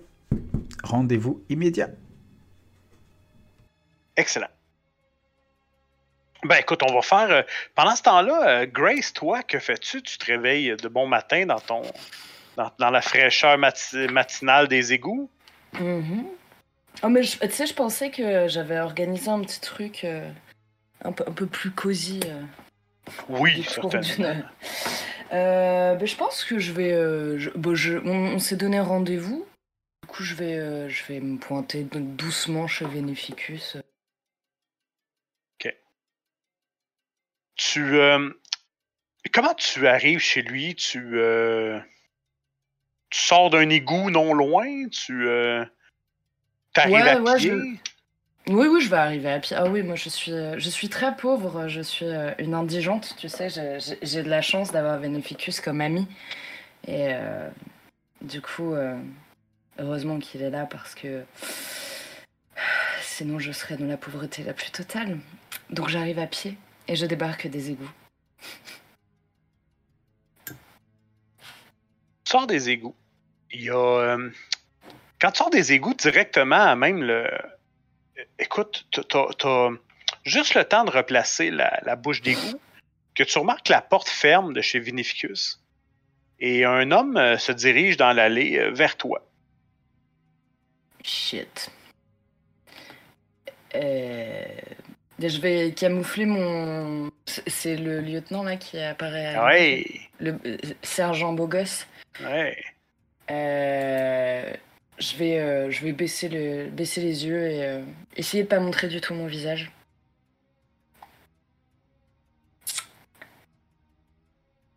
[0.84, 1.90] rendez-vous immédiat.
[4.16, 4.48] Excellent.
[6.46, 7.30] Ben écoute, on va faire.
[7.30, 7.42] euh,
[7.74, 10.02] pendant ce temps-là, euh, Grace, toi, que fais-tu?
[10.02, 11.82] Tu te réveilles de bon matin dans ton.
[12.56, 15.28] dans, dans la fraîcheur mati- matinale des égouts?
[15.78, 16.24] Mhm.
[17.02, 20.26] Oh, mais tu sais, je pensais que j'avais organisé un petit truc euh,
[21.04, 22.20] un, peu, un peu plus cosy.
[23.28, 24.34] Oui, certainement.
[25.30, 27.38] ben, je pense que je vais.
[27.38, 29.46] je- bon, je- on on s'est donné rendez-vous.
[30.02, 33.76] Du coup, je vais, je vais me pointer doucement chez Veneficus.
[37.56, 37.98] Tu.
[37.98, 38.30] euh,
[39.32, 40.74] comment tu arrives chez lui?
[40.74, 41.18] Tu.
[41.18, 41.78] euh,
[43.10, 44.88] tu sors d'un égout non loin?
[44.88, 45.26] Tu.
[45.28, 45.64] euh,
[46.72, 47.52] T'arrives Ouais, à ouais, pied?
[48.48, 49.56] Oui, oui, je vais arriver à pied.
[49.58, 52.06] Ah oui, moi je suis, euh, je suis très pauvre, je suis
[52.38, 56.06] une indigente, tu sais, j'ai- de la chance d'avoir Veneficus comme ami.
[56.86, 57.08] Et
[58.20, 58.76] du coup,
[59.78, 61.24] heureusement qu'il est là parce que
[63.02, 65.18] sinon je serais dans la pauvreté la plus totale.
[65.70, 66.56] Donc j'arrive à pied
[66.88, 67.90] et je débarque des égouts.
[70.46, 70.54] Tu
[72.24, 72.96] sors des égouts.
[73.50, 73.74] Il y a.
[73.76, 74.30] euh,
[75.20, 77.30] quand tu sors des égouts directement à même le.
[78.38, 79.70] Écoute, t'as-
[80.24, 82.60] juste le temps de replacer la, la bouche d'égout
[83.14, 85.62] que tu remarques la porte ferme de chez Vinificus.
[86.38, 89.26] Et un homme euh, se dirige dans l'allée euh, vers toi.
[91.02, 91.70] Shit.
[93.74, 94.44] Euh,
[95.18, 97.10] Je vais camoufler mon.
[97.26, 99.34] c'est- le lieutenant là qui apparaît.
[99.34, 99.84] à- Ouais,
[100.20, 101.86] Le euh, sergent beau gosse.
[102.22, 102.56] ouais.
[103.30, 104.52] Euh,
[104.98, 107.82] je vais, euh, je vais baisser, le, baisser les yeux et euh,
[108.16, 109.70] essayer de pas montrer du tout mon visage.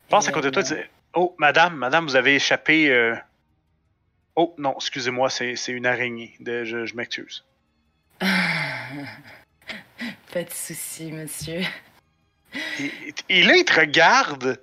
[0.09, 0.77] Pense à Et, côté de toi,
[1.13, 3.13] Oh, madame, madame, vous avez échappé.
[4.35, 6.35] Oh, non, excusez-moi, c'est c'est une araignée.
[6.39, 7.43] De- je je m'excuse.
[10.31, 11.61] pas de souci, monsieur.
[12.79, 14.59] Et, et là, il te regarde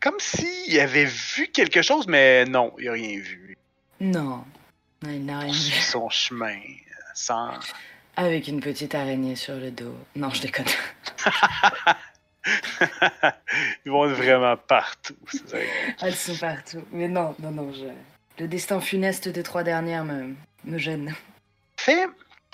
[0.00, 3.56] comme s'il avait vu quelque chose, mais non, il n'a rien vu.
[4.00, 4.44] Non,
[5.02, 5.80] il n'a rien Il vu.
[5.80, 6.60] son chemin
[7.14, 7.50] sans.
[8.16, 9.96] Avec une petite araignée sur le dos.
[10.14, 10.66] Non, je déconne.
[13.84, 15.16] Ils vont être vraiment partout.
[16.00, 16.84] Elles sont partout.
[16.92, 17.86] Mais non, non, non, je...
[18.40, 21.14] le destin funeste des trois dernières me, me gêne.
[21.76, 22.06] Fais,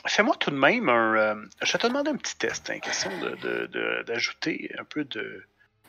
[0.07, 1.15] fais-moi tout de même un.
[1.17, 4.85] euh, je vais te demander un petit test, hein, question de, de- de- d'ajouter un
[4.85, 5.45] peu de,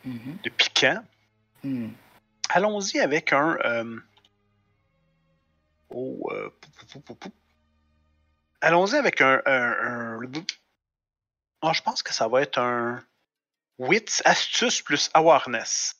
[0.06, 0.38] Mhm.
[0.44, 1.04] de piquant.
[1.64, 1.90] Hmm.
[2.50, 3.58] Allons-y avec un.
[3.64, 4.00] euh,
[5.90, 6.50] oh, euh.
[8.62, 9.42] Allons-y avec un.
[9.46, 10.20] un, un-
[11.62, 13.04] Ah, je pense que ça va être un.
[13.80, 15.96] Wits, astuce plus awareness.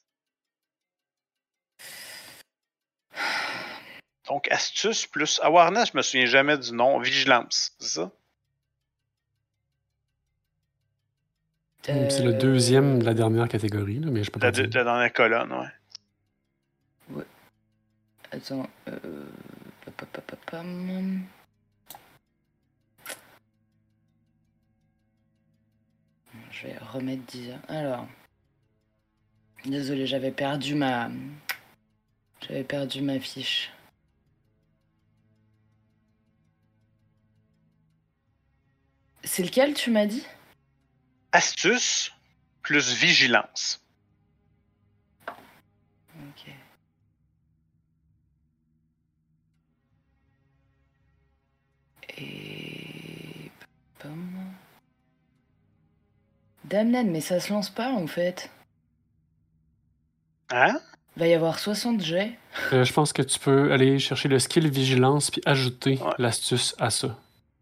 [4.28, 7.00] Donc, astuce plus awareness, je me souviens jamais du nom.
[7.00, 8.12] Vigilance, c'est ça?
[11.88, 14.52] Hmm, C'est le Euh, deuxième de la dernière catégorie, là, mais je peux pas La,
[14.52, 14.64] dire.
[14.74, 17.24] la dernière colonne, ouais.
[18.32, 18.68] Attends.
[18.88, 18.98] Euh...
[19.86, 21.22] pa, pa, pa, pa, pam.
[26.52, 27.60] Je vais remettre 10 heures.
[27.68, 28.08] Alors.
[29.66, 31.10] Désolé, j'avais perdu ma.
[32.42, 33.72] J'avais perdu ma fiche.
[39.24, 40.26] C'est lequel tu m'as dit?
[41.32, 42.12] Astuce
[42.62, 43.82] plus vigilance.
[45.28, 46.54] Ok.
[52.18, 53.52] Et.
[56.66, 58.50] Damned, mais ça se lance pas en fait.
[60.50, 60.80] Hein?
[61.18, 62.32] Va y avoir 60 jets.
[62.72, 66.12] Euh, je pense que tu peux aller chercher le skill vigilance puis ajouter Ouais.
[66.18, 67.18] l'astuce à ça.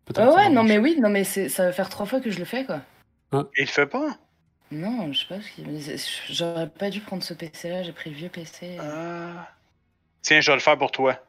[0.05, 2.31] Peut-être Ah ouais, non mais oui, non mais c'est- ça va faire trois fois que
[2.31, 2.81] je le fais quoi.
[3.33, 4.17] Il le fait pas?
[4.71, 8.09] Non, je sais pas ce qu'il J'aurais pas dû prendre ce PC là, j'ai pris
[8.09, 8.77] le vieux PC.
[8.79, 9.49] Ah.
[10.21, 11.19] Tiens, je vais le faire pour toi.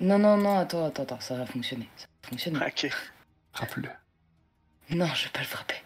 [0.00, 1.88] Non, non, non, attends, attends, attends, ça va fonctionner.
[1.96, 2.58] Ça va fonctionner.
[2.64, 2.90] Ok.
[3.52, 3.88] Frappe-le.
[4.90, 5.76] Non, je vais pas le frapper.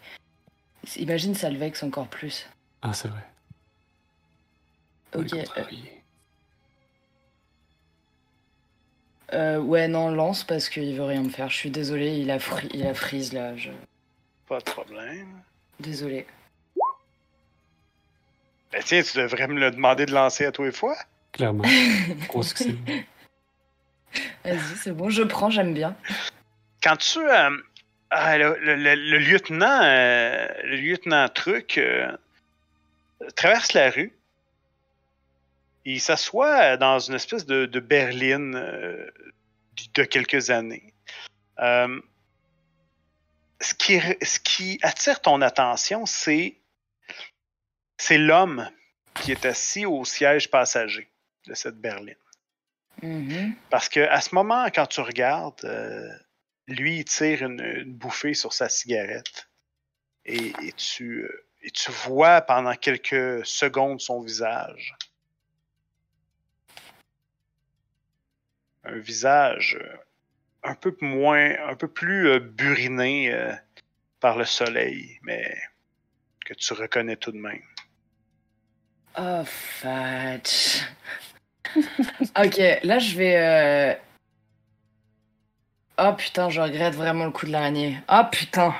[0.97, 2.47] Imagine, ça le vexe encore plus.
[2.81, 3.23] Ah, c'est vrai.
[5.15, 5.33] Ok.
[5.33, 5.63] euh,
[9.33, 11.49] euh, ouais, non, lance parce qu'il veut rien me faire.
[11.49, 13.55] Je suis désolé, il a, fri- il a freeze là.
[13.57, 13.69] Je...
[14.47, 15.27] Pas de problème.
[15.79, 16.25] Désolé.
[18.71, 20.95] Ben tiens, tu devrais me le demander de lancer à tous les fois.
[21.31, 21.63] Clairement.
[22.27, 22.75] Gros succès.
[24.43, 25.95] Vas-y, c'est bon, je prends, j'aime bien.
[26.81, 27.19] Quand tu.
[27.19, 27.49] euh,
[28.09, 32.11] Ah, le, le- le- le lieutenant, euh, le lieutenant Truc euh,
[33.35, 34.11] traverse la rue.
[35.85, 39.09] Il s'assoit dans une espèce de, de berline euh,
[39.93, 40.93] de quelques années.
[41.59, 41.99] Euh,
[43.59, 46.57] ce, qui, ce qui attire ton attention, c'est
[47.97, 48.69] c'est l'homme
[49.13, 51.09] qui est assis au siège passager
[51.47, 52.15] de cette berline.
[53.01, 53.55] Mhm.
[53.69, 56.09] Parce que à ce moment, quand tu regardes, euh,
[56.67, 59.49] lui, il tire une, une bouffée sur sa cigarette.
[60.25, 61.29] Et, et tu,
[61.61, 64.95] et tu vois pendant quelques secondes son visage.
[68.85, 69.97] Un visage euh,
[70.63, 73.53] un peu moins, un peu plus euh, buriné euh,
[74.19, 75.57] par le soleil, mais
[76.45, 77.61] que tu reconnais tout de même.
[79.17, 80.83] Oh, fudge.
[82.37, 83.99] ok, là je vais.
[85.97, 87.97] Oh putain, je regrette vraiment le coup de l'araignée.
[88.09, 88.73] Oh putain.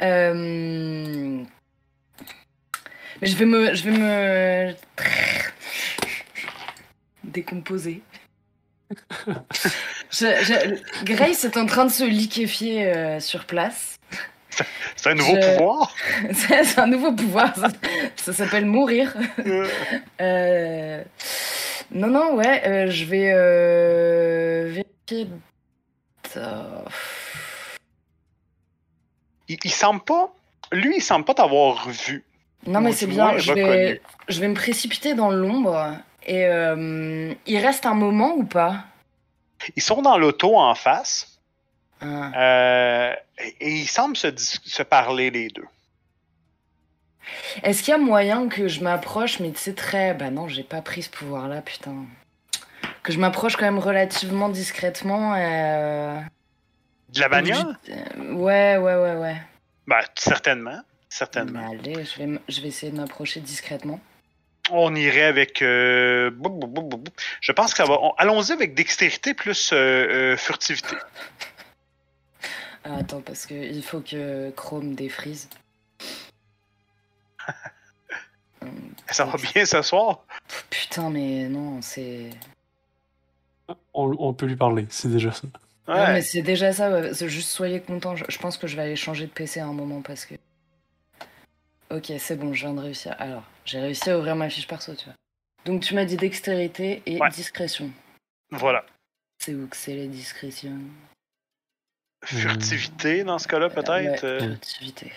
[0.00, 1.46] Mais.
[3.22, 4.76] Je vais me.
[7.36, 8.00] Décomposer.
[10.10, 13.98] Je- je- Grace est en train de se liquéfier euh, sur place.
[14.96, 15.94] C'est un nouveau pouvoir?
[16.32, 17.52] C'est un nouveau pouvoir.
[18.16, 19.14] Ça, s'appelle mourir.
[20.20, 21.04] Euh,
[21.90, 23.32] Non, non, ouais, euh, je vais
[24.70, 25.28] vérifier.
[29.48, 30.32] Il, il semble pas.
[30.72, 32.24] Lui, il semble pas t'avoir vu.
[32.66, 35.96] Non, mais c'est bien, je vais, je vais me précipiter dans l'ombre.
[36.26, 38.84] Et euh, il reste un moment ou pas?
[39.76, 41.38] Ils sont dans l'auto en face.
[42.00, 42.30] Ah.
[42.36, 45.64] euh, et, et ils semblent se, parler les deux.
[47.62, 50.14] Est-ce qu'il y a moyen que je m'approche, mais tu sais, très.
[50.14, 51.94] Bah non, j'ai pas pris ce pouvoir-là, putain.
[53.02, 55.34] Que je m'approche quand même relativement discrètement.
[55.36, 56.20] euh,
[57.10, 57.76] De la bagnole?
[57.88, 59.36] euh, Ouais, ouais, ouais, ouais.
[59.86, 60.80] Ben, certainement.
[61.08, 61.70] Certainement.
[61.70, 64.00] Allez, je vais, je vais essayer de m'approcher discrètement.
[64.70, 65.62] On irait avec.
[65.62, 66.30] euh.
[67.40, 67.98] Je pense que ça va.
[68.02, 69.76] on- Allons-y avec dextérité plus euh,
[70.32, 70.96] euh, furtivité.
[72.84, 75.48] Ah, attends, parce que il faut que Chrome défrise.
[79.10, 80.24] Ça va bien ce soir?
[80.70, 82.30] Putain, mais non, c'est.
[83.94, 85.42] On, on peut lui parler, c'est déjà ça.
[85.88, 87.14] Non, mais c'est déjà ça, ouais.
[87.28, 88.16] Juste soyez contents.
[88.16, 90.34] Je, je pense que je vais aller changer de PC à un moment parce que.
[91.90, 93.14] Ok, c'est bon, je viens de réussir.
[93.20, 95.14] Alors, j'ai réussi à ouvrir ma fiche perso, tu vois.
[95.64, 97.28] Donc, tu m'as dit dextérité et Ouais.
[97.30, 97.90] discrétion.
[98.50, 98.86] Voilà.
[99.38, 100.78] C'est où que c'est les discrétions
[102.24, 104.22] Furtivité dans ce cas-là, peut-être?
[104.22, 105.12] Ouais, euh, furtivité.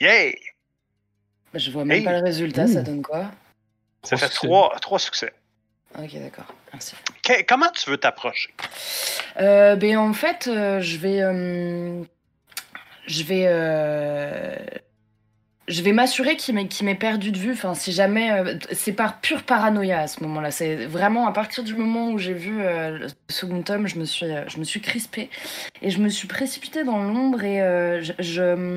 [0.00, 0.32] Yeah!
[1.54, 2.04] Je vois même Hey.
[2.04, 2.82] pas le résultat, ça Ouh.
[2.82, 3.30] donne quoi?
[4.02, 5.32] Ça Trois fait trois, trois succès.
[5.98, 6.46] Ok, d'accord.
[7.22, 8.50] Que- comment tu veux t'approcher?
[9.38, 12.02] Euh, ben en fait, euh, je vais, euh,
[13.06, 13.46] je vais,
[15.68, 17.52] je vais m'assurer qu'il m'ait, qu'il m'ait perdu de vue.
[17.52, 18.30] Enfin, si jamais,
[18.72, 20.50] c'est par pure paranoïa à ce moment-là.
[20.50, 24.26] C'est vraiment à partir du moment où j'ai vu le second tome, je me suis,
[24.48, 25.30] je me suis crispée
[25.82, 27.58] et je me suis précipitée dans l'ombre et
[28.02, 28.76] je, je,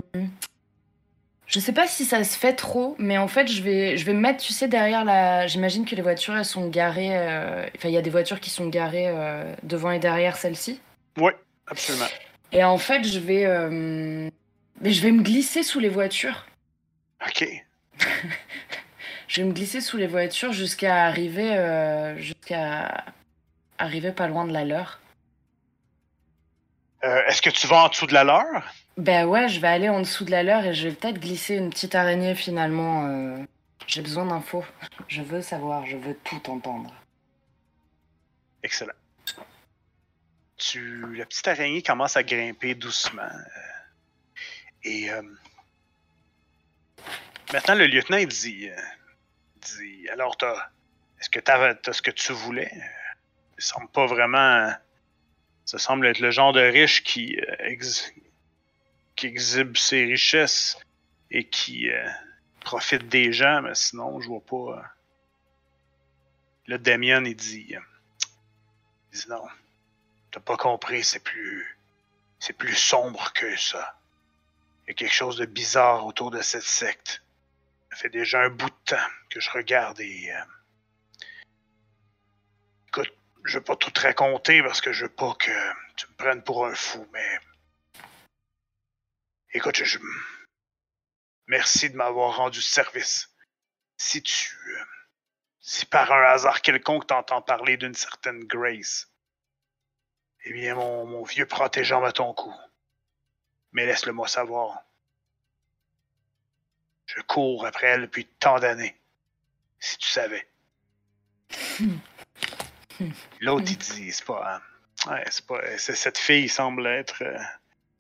[1.50, 4.14] je sais pas si ça se fait trop, mais en fait, je vais, je vais
[4.14, 5.48] me mettre, tu sais, derrière la.
[5.48, 7.10] J'imagine que les voitures, elles sont garées.
[7.18, 10.80] euh, Enfin, il y a des voitures qui sont garées euh, devant et derrière celle-ci.
[11.18, 11.32] Oui,
[11.66, 12.06] absolument.
[12.52, 14.30] Et en fait, je vais, euh,
[14.80, 16.46] mais je vais me glisser sous les voitures.
[17.28, 17.46] OK.
[19.28, 23.04] Je vais me glisser sous les voitures jusqu'à arriver, jusqu'à
[23.78, 25.00] arriver pas loin de la leur.
[27.04, 28.44] Est-ce que tu vas en dessous de la leur?
[29.00, 31.56] Ben ouais, je vais aller en dessous de la leur et je vais peut-être glisser
[31.56, 33.08] une petite araignée finalement.
[33.08, 33.38] euh,
[33.88, 34.66] J'ai besoin d'infos.
[35.08, 36.94] Je veux savoir, je veux tout entendre.
[38.62, 38.94] Excellent.
[40.58, 43.22] Tu, la petite araignée commence à grimper doucement.
[43.22, 45.22] euh, et euh,
[47.54, 48.70] maintenant, le lieutenant dit,
[49.62, 50.36] dit Alors,
[51.22, 52.70] est-ce que tu as ce que tu voulais
[53.58, 54.70] Il semble pas vraiment.
[55.64, 57.40] Ça semble être le genre de riche qui,
[59.20, 60.78] qui exhibe ses richesses
[61.30, 62.10] et qui euh,
[62.62, 64.80] profite des gens, mais sinon, je vois pas.
[64.80, 64.84] euh.
[66.68, 67.76] Le Damien, il dit.
[67.76, 67.82] euh,
[69.12, 69.46] il dit non.
[70.32, 71.78] T'as pas compris, c'est plus.
[72.40, 74.00] C'est plus sombre que ça.
[74.86, 77.22] Il y a quelque chose de bizarre autour de cette secte.
[77.92, 80.32] Ça fait déjà un bout de temps que je regarde et.
[82.88, 83.12] Écoute,
[83.44, 85.52] je vais pas tout te raconter parce que je veux pas que
[85.98, 87.40] tu me prennes pour un fou, mais.
[89.52, 89.98] Écoute, je.
[91.48, 93.30] merci de m'avoir rendu service.
[93.98, 94.56] Si tu.
[94.78, 94.84] euh,
[95.62, 99.08] si par un hasard quelconque t'entends parler d'une certaine Grace,
[100.46, 102.54] eh bien, mon, mon vieux protégeant à ton cou.
[103.72, 104.82] Mais laisse-le-moi savoir.
[107.06, 109.00] Je cours après elle depuis tant d'années.
[109.80, 110.48] Si tu savais.
[113.40, 114.56] L'autre, il dit, c'est pas.
[114.56, 114.62] hein,
[115.12, 115.78] Ouais, c'est pas.
[115.78, 117.22] c'est- cette fille semble être.
[117.24, 117.40] euh,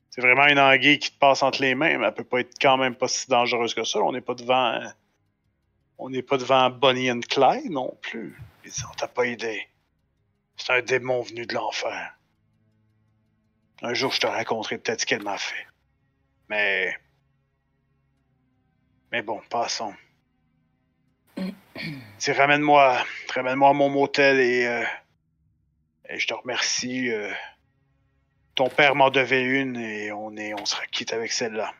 [0.09, 2.53] c'est vraiment une anguille qui te passe entre les mains, mais elle peut pas être
[2.59, 3.99] quand même pas si dangereuse que ça.
[3.99, 4.79] On n'est pas devant.
[5.97, 8.37] on n'est pas devant Bonnie and Clyde non plus.
[8.65, 9.67] Ils t'as pas idée.
[10.57, 12.15] C'est un démon venu de l'enfer.
[13.81, 15.67] Un jour, je te raconterai peut-être ce qu'elle m'a fait.
[16.49, 16.97] Mais.
[19.11, 19.93] Mais bon, passons.
[21.37, 22.97] Dis, ramène-moi.
[23.33, 24.65] Ramène-moi à mon motel et.
[24.65, 24.83] euh,
[26.09, 27.11] et je te remercie.
[27.11, 27.31] euh,
[28.59, 31.71] ton père m'en devait une et on, est, on sera quitte avec celle-là.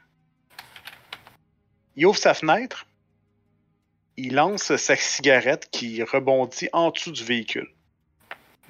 [1.97, 2.85] Il ouvre sa fenêtre.
[4.15, 7.67] Il lance sa cigarette qui rebondit en dessous du véhicule.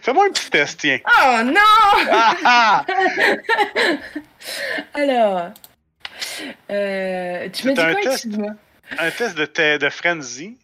[0.00, 1.00] Fais-moi un petit test, tiens.
[1.04, 1.52] Oh non
[2.10, 2.86] Ah, ah!
[4.94, 5.50] Alors,
[6.70, 8.06] euh, tu C'est un quoi, test.
[8.24, 8.52] excuse-moi?
[8.98, 10.56] Un test de, de frenzy.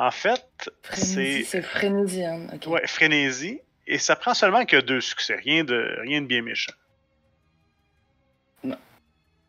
[0.00, 2.46] En fait, c'est c'est frénésie, hein.
[2.66, 3.60] ouais, frénésie.
[3.86, 5.34] Et ça prend seulement que deux succès.
[5.34, 6.72] Rien de, rien de bien méchant.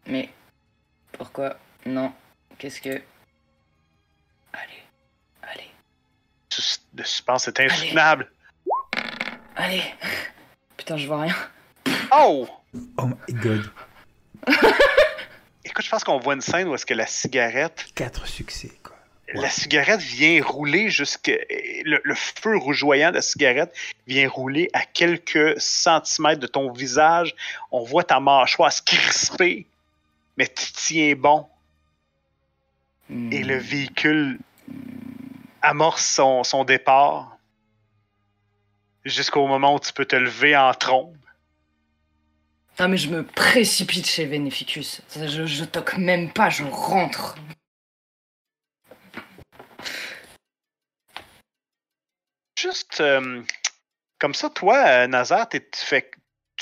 [0.08, 0.30] Mais
[1.14, 1.58] pourquoi?
[1.86, 2.12] Non.
[2.58, 2.90] Qu'est-ce que?
[4.52, 4.84] Allez,
[5.44, 5.70] allez,
[6.92, 8.30] De suspense, c'est insoutenable.
[9.56, 9.84] allez
[10.76, 11.36] Putain, je vois rien.
[12.14, 12.46] Oh!
[12.98, 13.72] Oh my god.
[15.64, 18.72] Écoute, je pense qu'on voit une scène où est-ce que la cigarette, Quatre succès,
[19.34, 23.74] la cigarette vient rouler jusque le, le feu rougeoyant de la cigarette
[24.08, 27.36] vient rouler à quelques centimètres de ton visage.
[27.72, 29.66] On voit ta mâchoire se crisper,
[30.38, 31.48] mais tu tiens bon.
[33.32, 34.40] Et le véhicule
[35.62, 37.38] amorce son, son départ
[39.04, 41.16] jusqu'au moment où tu peux te lever en trombe.
[42.80, 45.02] Non, mais je me précipite chez Veneficus.
[45.16, 47.36] Je, je toque même pas, je rentre.
[52.62, 53.42] Juste euh,
[54.20, 55.60] comme ça, toi, euh, Nazar, tu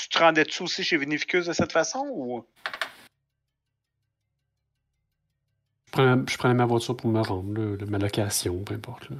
[0.08, 2.46] te rendais-tu aussi chez Vinificus de cette façon ou?
[5.86, 9.10] Je prenais, je prenais ma voiture pour me rendre, le- ma location, peu importe.
[9.10, 9.16] là.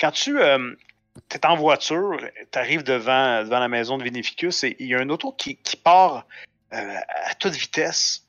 [0.00, 2.16] quand tu es en voiture,
[2.50, 5.56] tu arrives devant, devant la maison de Vinificus et il y a un auto qui,
[5.58, 6.26] qui part
[6.72, 8.26] euh, à toute vitesse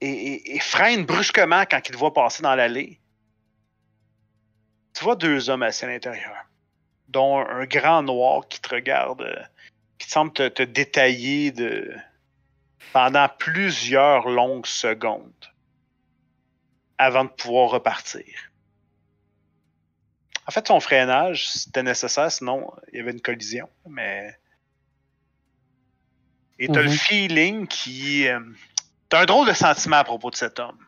[0.00, 2.98] et, et- et freine brusquement quand il te voit passer dans l'allée.
[4.94, 6.46] Tu vois deux hommes assis à l'intérieur,
[7.08, 9.42] dont un, grand noir qui te regarde, euh,
[9.98, 11.94] qui semble te, te détailler de,
[12.92, 15.32] pendant plusieurs longues secondes
[16.96, 18.24] avant de pouvoir repartir.
[20.46, 23.68] En fait, son freinage, c'était nécessaire, sinon il y avait une collision.
[23.88, 24.36] Mais.
[26.58, 26.96] Et t'as le Mhm.
[26.96, 28.28] feeling qui.
[28.28, 28.40] euh,
[29.08, 30.78] t'as un drôle de sentiment à propos de cet homme.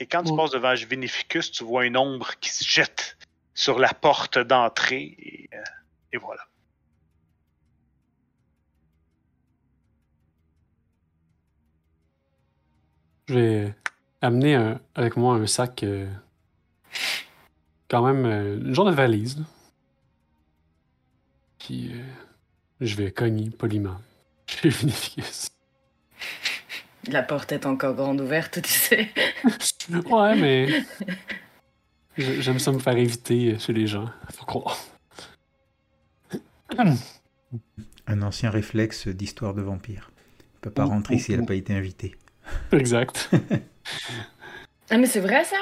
[0.00, 3.16] Et quand tu passes devant Vinificus, tu vois une ombre qui se jette
[3.54, 5.14] sur la porte d'entrée.
[5.18, 5.62] Et, euh,
[6.12, 6.42] et voilà.
[13.28, 13.74] Je vais
[14.20, 16.10] amener un- avec moi un sac, euh,
[17.88, 19.38] quand même, euh, une genre de valise.
[19.38, 19.44] là.
[21.58, 21.92] Puis
[22.80, 23.96] je vais cogner poliment
[24.46, 25.48] chez Vinificus.
[27.08, 29.08] La porte est encore grande ouverte, tu sais.
[30.10, 30.68] Ouais, mais
[32.16, 34.08] j'aime ça me faire éviter chez les gens.
[34.32, 34.78] Faut croire.
[38.06, 40.10] Un ancien réflexe d'histoire de vampire.
[40.54, 42.14] Il peut pas Ouh, rentrer si elle n'a pas été invitée.
[42.72, 43.30] Exact.
[44.90, 45.56] Ah, mais c'est vrai ça?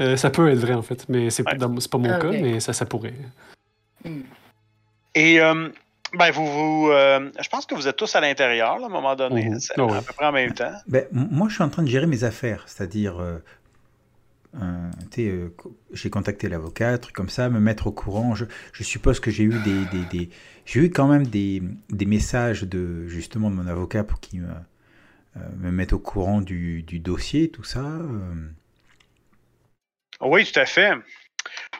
[0.00, 2.60] Euh, ça peut être vrai en fait, mais c'est c'est pas mon Ah, cas, mais
[2.60, 3.14] ça, ça pourrait.
[4.04, 4.20] Hmm.
[5.14, 5.38] Et.
[5.40, 5.68] euh,
[6.14, 6.46] ben, vous.
[6.46, 9.50] vous euh, je pense que vous êtes tous à l'intérieur, là, à un moment donné.
[9.60, 9.98] C'est ouais.
[9.98, 10.72] À peu près en même temps.
[10.86, 13.38] Ben, moi, je suis en train de gérer mes affaires, c'est-à-dire, euh,
[14.60, 15.48] euh,
[15.92, 18.34] j'ai contacté l'avocat, truc comme ça, me mettre au courant.
[18.34, 20.30] Je, je suppose que j'ai eu des, des- des-
[20.64, 24.48] j'ai eu quand même des, des messages de justement de mon avocat pour qu'il me,
[25.36, 27.80] euh, me mette au courant du, du dossier, tout ça.
[27.80, 28.48] euh.
[30.20, 30.92] Oui, tout à fait.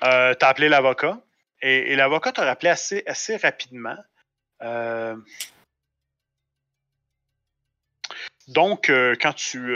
[0.05, 1.21] Euh, tu as appelé l'avocat
[1.61, 3.97] et, et l'avocat t'a rappelé assez, assez rapidement.
[4.63, 5.17] Euh,
[8.49, 9.75] donc, euh, quand tu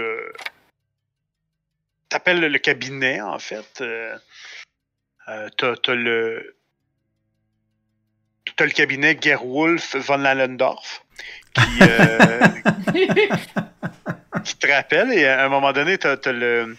[2.11, 4.17] appelles le cabinet, en fait, euh,
[5.29, 6.57] euh, t'as as le.
[8.57, 11.05] T'as le cabinet Gerwolf von Lallendorf
[11.55, 12.41] qui, euh,
[14.45, 16.77] qui te rappelle, et à un moment donné, t'as as le,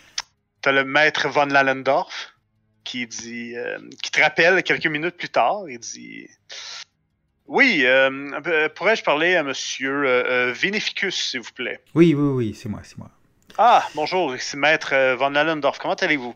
[0.61, 2.33] t'as le maître von Lallendorf
[2.83, 6.27] qui dit, euh, qui te rappelle quelques minutes plus tard, il dit,
[7.47, 11.81] oui, euh, pourrais-je parler à Monsieur euh, Vinificus, s'il vous plaît?
[11.93, 13.09] Oui, oui, oui, c'est moi, c'est moi.
[13.57, 15.77] Ah, bonjour, c'est Maître Von Lallendorf.
[15.77, 16.33] Comment allez-vous?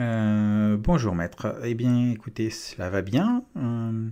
[0.00, 1.58] Euh, bonjour maître.
[1.64, 3.44] Eh bien, écoutez, cela va bien.
[3.56, 4.08] Euh,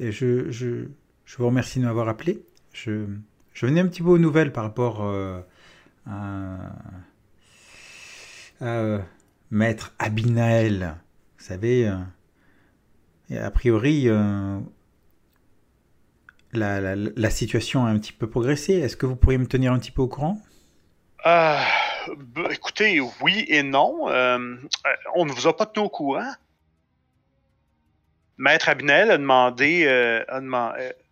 [0.00, 0.88] je, je,
[1.24, 2.42] je, vous remercie de m'avoir appelé.
[2.72, 3.06] Je,
[3.54, 5.40] je, venais un petit peu aux nouvelles par rapport euh,
[6.06, 6.72] à,
[8.60, 8.98] à,
[9.50, 10.96] maître Abinael.
[11.38, 11.90] Vous savez,
[13.30, 14.08] a priori,
[16.52, 18.74] la, situation a un petit peu progressé.
[18.74, 20.40] Est-ce que vous pourriez me tenir un petit peu au courant?
[21.26, 21.58] Euh,
[22.16, 24.08] bah, écoutez, oui et non.
[24.08, 24.56] Euh,
[25.14, 26.32] on ne vous a pas tenu au courant.
[28.38, 30.22] Maître Abinel a demandé, euh,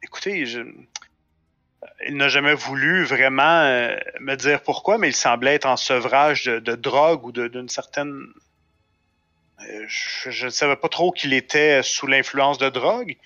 [0.02, 0.44] écoutez,
[2.06, 3.62] il n'a jamais voulu vraiment
[4.20, 8.26] me dire pourquoi, mais il semblait être en sevrage de, drogue ou d'une certaine.
[9.88, 13.16] Je, ne savais pas trop qu'il était sous l'influence de drogue,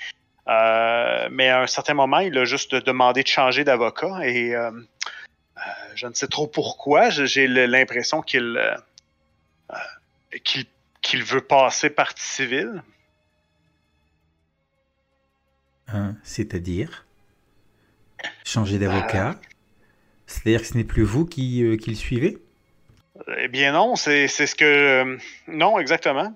[1.31, 4.71] mais à un certain moment, il a juste demandé de changer d'avocat et euh,
[5.95, 7.11] je ne sais trop pourquoi.
[7.11, 8.75] J'ai l'impression qu'il euh,
[9.71, 10.65] euh, qu'il
[11.03, 12.83] qu'il veut passer partie civile.
[15.89, 17.07] Hein, C'est-à-dire?
[18.45, 19.41] Changer d'avocat?
[20.27, 22.39] C'est-à-dire que ce n'est plus vous qui, euh, qui, le suivez?
[23.39, 25.19] Eh bien non, c'est ce que...
[25.47, 26.33] non, exactement.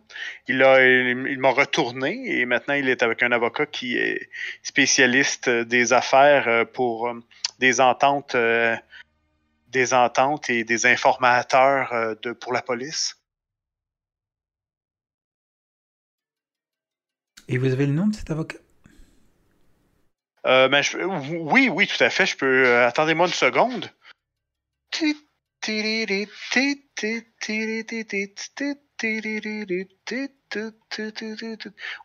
[0.49, 4.29] Il m'a il, il retourné et maintenant il est avec un avocat qui est
[4.63, 7.13] spécialiste des affaires pour
[7.59, 8.37] des ententes
[9.75, 13.21] des ententes et des informateurs euh, de, pour la police.
[17.49, 18.57] Et vous avez le nom de cet avocat?
[20.47, 22.25] Euh, ben, je, Oui, oui, tout à fait.
[22.25, 22.67] Je peux.
[22.67, 23.91] Euh, Attendez-moi une seconde.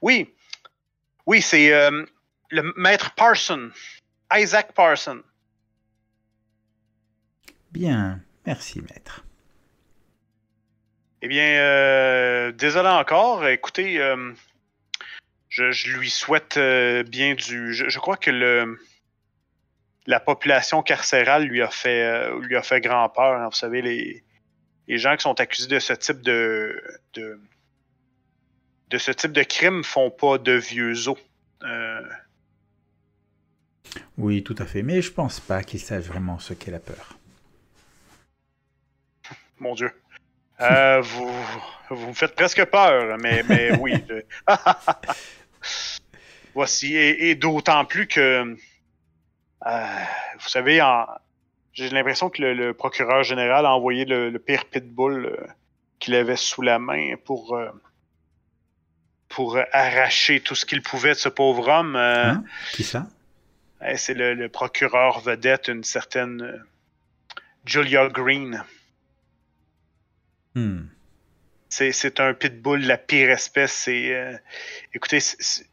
[0.02, 0.34] Oui.
[1.26, 1.70] Oui, c'est
[2.50, 3.70] le maître Parson.
[4.34, 5.22] Isaac Parson.
[7.72, 9.24] Bien, merci maître.
[11.22, 13.48] Eh bien, désolé encore.
[13.48, 14.00] Écoutez,
[15.50, 16.58] je, lui souhaite
[17.08, 17.74] bien du.
[17.74, 18.80] Je, crois que le
[20.06, 23.40] la population carcérale lui a fait euh, lui a fait grand peur.
[23.40, 23.46] Hein.
[23.50, 24.24] Vous savez, les,
[24.88, 26.82] les gens qui sont accusés de ce type de,
[27.14, 27.40] de
[28.90, 31.18] de ce type de crime font pas de vieux os.
[31.64, 32.02] Euh.
[34.18, 34.82] Oui, tout à fait.
[34.82, 37.18] Mais je pense pas qu'ils sachent vraiment ce qu'est la peur.
[39.60, 39.92] Mon Dieu.
[40.62, 41.32] Euh, vous,
[41.90, 43.94] vous me faites presque peur, mais, mais oui.
[46.56, 46.96] Voici.
[46.96, 48.58] Et, et d'autant plus que,
[49.66, 50.82] vous savez,
[51.74, 55.48] j'ai l'impression que le, le, procureur général a envoyé le, le pire pitbull euh,
[56.00, 57.70] qu'il avait sous la main pour, euh,
[59.28, 61.96] pour arracher tout ce qu'il pouvait de ce pauvre homme.
[61.96, 62.44] Hein?
[62.74, 63.08] Qui ça?
[63.96, 66.58] C'est le, le, procureur vedette, une certaine euh,
[67.66, 68.64] Julia Green.
[70.56, 70.88] Hmm.
[71.70, 73.88] C'est un pitbull de la pire espèce.
[73.88, 74.36] Euh,
[74.94, 75.69] écoutez, c est, c est,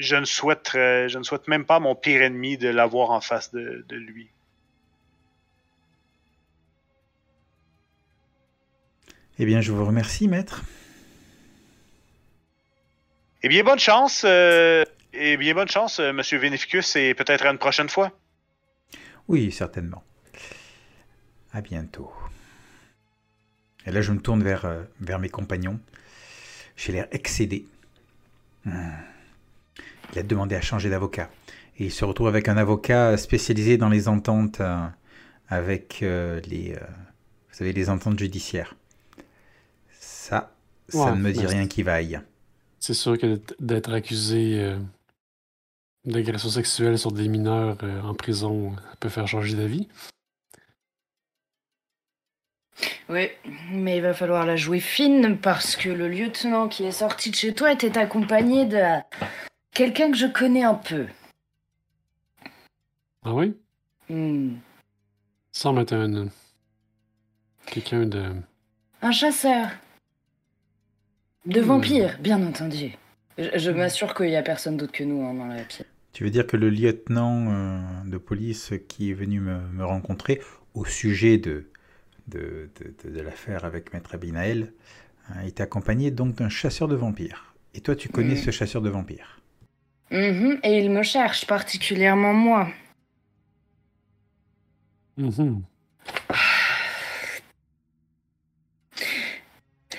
[0.00, 3.10] je, ne souhaite, euh, je ne souhaite même pas à mon pire ennemi de l'avoir
[3.10, 4.28] en face de, de, lui.
[9.38, 10.62] Eh bien, je vous remercie, maître.
[13.42, 14.22] Eh bien, bonne chance.
[14.26, 18.10] Euh, eh bien, bonne chance, euh, Monsieur Vénificus, et peut-être à une prochaine fois.
[19.28, 20.02] Oui, certainement.
[21.52, 22.12] À bientôt.
[23.86, 24.66] Et là, je me tourne vers,
[25.00, 25.80] vers mes compagnons.
[26.76, 27.66] J'ai l'air excédé.
[28.64, 29.09] Hmm.
[30.12, 31.30] Il a demandé à changer d'avocat.
[31.78, 34.86] Et il se retrouve avec un avocat spécialisé dans les ententes euh,
[35.48, 38.74] avec euh, les, vous savez, les ententes judiciaires.
[39.98, 40.52] Ça,
[40.88, 42.20] ça ouais, ne me dit rien qui vaille.
[42.80, 44.78] C'est sûr que d'être accusé euh,
[46.06, 49.88] d'agression sexuelle sur des mineurs euh, en prison peut faire changer d'avis.
[53.10, 53.28] Oui,
[53.70, 57.34] mais il va falloir la jouer fine parce que le lieutenant qui est sorti de
[57.34, 58.78] chez toi était accompagné de
[59.72, 61.06] quelqu'un que je connais un peu.
[63.22, 63.54] Ah oui?
[64.08, 64.56] Hmm.
[65.52, 66.28] Ça semble être un.
[67.66, 68.32] quelqu'un de.
[69.02, 69.68] Un chasseur.
[71.46, 72.22] De vampires, mmh.
[72.22, 72.92] bien entendu.
[73.38, 75.86] Je, je m'assure qu'il n'y a personne d'autre que nous hein, dans la pièce.
[76.12, 80.42] Tu veux dire que le lieutenant euh, de police qui est venu me, me rencontrer
[80.74, 81.70] au sujet de,
[82.26, 84.72] de, de, de l'affaire avec Maître Abinael
[85.28, 87.54] hein, est accompagné donc d'un chasseur de vampires.
[87.74, 88.44] Et toi, tu connais mmh.
[88.44, 89.39] ce chasseur de vampires
[90.10, 92.68] Mhm, Et il me cherche, particulièrement moi.
[95.16, 95.62] Mhm.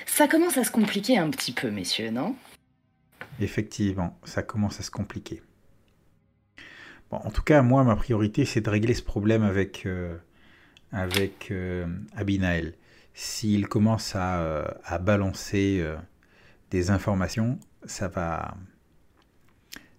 [0.06, 2.36] Ça commence à se compliquer un petit peu, messieurs, non?
[3.40, 5.42] Effectivement, ça commence à se compliquer.
[7.10, 10.16] Bon, en tout cas, moi, ma priorité, c'est de régler ce problème avec, euh,
[10.92, 12.74] avec euh, Abinael.
[13.14, 15.96] S'il commence à, euh, à balancer euh,
[16.70, 18.54] des informations, ça va,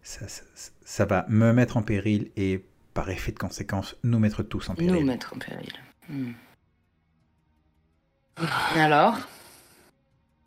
[0.03, 0.43] ça, ça-
[0.85, 4.73] ça va me mettre en péril et, par effet de conséquence, nous mettre tous en
[4.73, 5.05] Nous péril.
[5.05, 5.73] mettre en péril.
[6.09, 6.31] Hmm.
[8.75, 9.17] Alors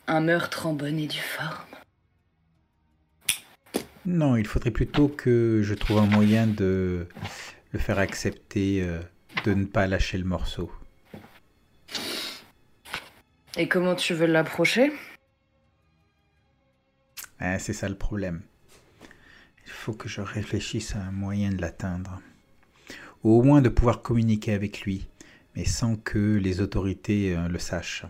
[0.08, 1.64] Un meurtre en bonne et due forme.
[4.04, 7.08] Non, il faudrait plutôt que je trouve un moyen de
[7.72, 9.00] le faire accepter euh,
[9.44, 10.70] de ne pas lâcher le morceau.
[13.56, 14.92] Et comment tu veux l'approcher?
[17.40, 18.42] Ah, c'est ça le problème.
[19.66, 22.20] Il faut que je réfléchisse à un moyen de l'atteindre.
[23.24, 25.08] Ou au moins de pouvoir communiquer avec lui,
[25.54, 28.04] mais sans que les autorités euh, le sachent.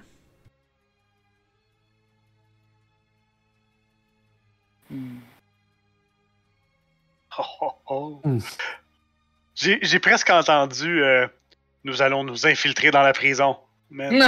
[4.90, 5.18] Hmm.
[7.38, 8.20] Oh, oh, oh.
[8.24, 8.38] Hmm.
[9.54, 11.26] J'ai presque entendu euh,
[11.84, 13.56] Nous allons nous infiltrer dans la prison.
[13.90, 14.08] Mais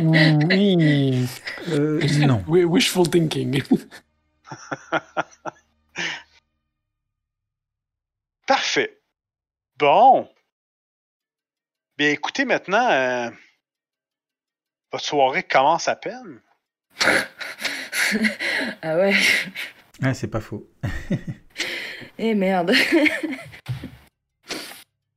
[0.00, 1.26] oui.
[1.68, 2.42] Euh, non.
[2.46, 3.62] Wi- Wishful thinking.
[8.46, 9.02] Parfait.
[9.76, 10.30] Bon.
[11.98, 13.30] Bien, écoutez, maintenant, euh,
[14.92, 16.40] votre soirée commence à peine.
[18.82, 19.14] ah ouais
[20.02, 20.70] Ah, c'est pas faux.
[22.18, 22.72] Eh merde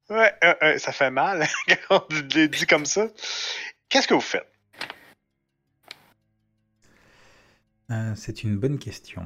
[0.09, 1.47] Ouais, euh, euh, ça fait mal
[1.87, 3.07] quand on le dit comme ça.
[3.89, 4.51] Qu'est-ce que vous faites?
[7.91, 9.23] Euh, c'est une bonne question.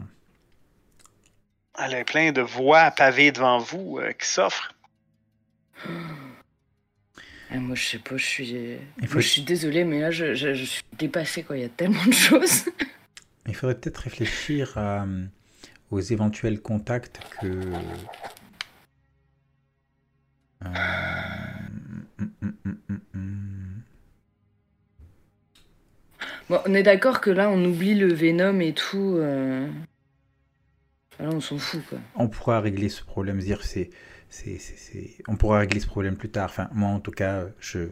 [1.80, 4.74] Y a plein de voies pavées devant vous euh, qui s'offrent.
[7.52, 8.54] Ah, Moi je sais pas, je suis...
[9.00, 11.66] Moi, faut- je suis désolée, mais là je, je- je suis dépassée quoi, il y
[11.66, 12.66] a tellement de choses.
[13.48, 15.26] Il faudrait peut-être réfléchir à, euh,
[15.92, 17.48] aux éventuels contacts que.
[20.66, 20.70] Euh.
[26.50, 29.16] Bon, on est d'accord que là on oublie le Venom et tout.
[29.18, 29.68] euh.
[31.20, 32.00] Là on s'en fout quoi.
[32.16, 33.90] On pourra régler ce problème, dire c'est,
[34.30, 36.50] c'est, c'est, c'est- on pourra régler ce problème plus tard.
[36.50, 37.90] Enfin, moi en tout cas, je,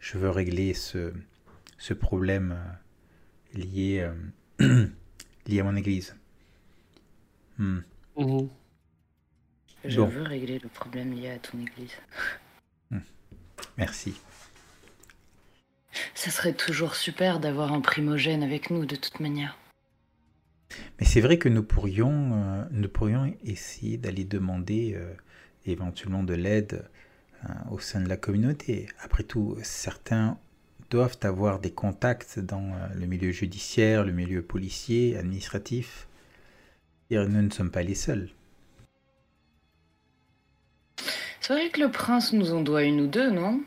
[0.00, 1.12] je veux régler ce,
[1.78, 2.56] ce problème
[3.56, 4.08] euh, lié,
[4.62, 4.86] euh,
[5.46, 6.16] lié à mon église.
[7.58, 7.80] Hmm.
[8.16, 8.50] Mhm.
[9.84, 10.06] Je Bon.
[10.06, 11.92] veux régler le problème lié à ton église.
[13.76, 14.14] Merci.
[16.14, 19.56] Ça serait toujours super d'avoir un primogène avec nous de toute manière.
[20.98, 25.12] Mais c'est vrai que nous pourrions, euh, nous pourrions essayer d'aller demander euh,
[25.66, 26.84] éventuellement de l'aide
[27.44, 28.88] euh, au sein de la communauté.
[29.00, 30.38] Après tout, certains
[30.90, 36.06] doivent avoir des contacts dans le milieu judiciaire, le milieu policier, administratif.
[37.10, 38.28] Et nous ne sommes pas les seuls.
[41.40, 43.60] C'est vrai que le prince nous en doit une ou deux, non?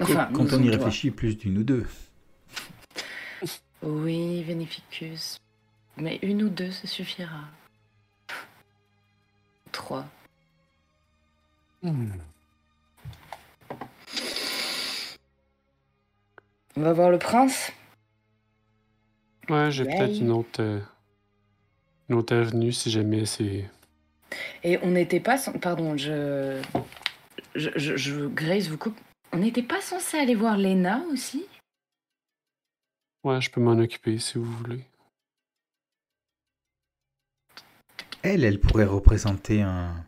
[0.00, 1.86] Enfin, Quand on y réfléchit, plus d'une ou deux.
[3.82, 5.38] Oui, Vénificus.
[5.96, 7.40] Mais une ou deux, ça suffira.
[9.72, 10.04] Trois.
[16.76, 17.72] On va voir le prince
[19.48, 20.80] Ouais, j'ai peut-être une autre, euh,
[22.08, 23.70] une autre avenue si jamais c'est.
[24.64, 25.36] Et on n'était pas...
[25.36, 26.60] cen- Pardon, je...
[27.54, 28.98] Je, je, je- Grace vous coupe.
[29.32, 31.46] On n'était pas censé aller voir Lena aussi?
[33.26, 34.84] Ouais, je peux m'en occuper si vous voulez.
[38.22, 40.04] Elle, elle pourrait représenter un,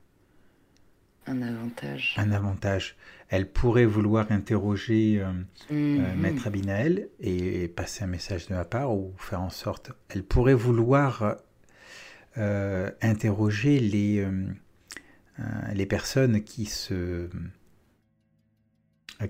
[1.27, 2.15] Un avantage.
[2.17, 2.97] un avantage.
[3.29, 5.33] Elle pourrait vouloir interroger euh,
[5.73, 6.21] euh, Mhm.
[6.21, 9.91] Maître Abinael et passer un message de ma part ou faire en sorte.
[10.11, 11.37] Elle pourrait vouloir
[12.37, 14.47] euh, interroger les, euh,
[15.41, 15.43] euh,
[15.75, 17.29] les personnes qui se euh,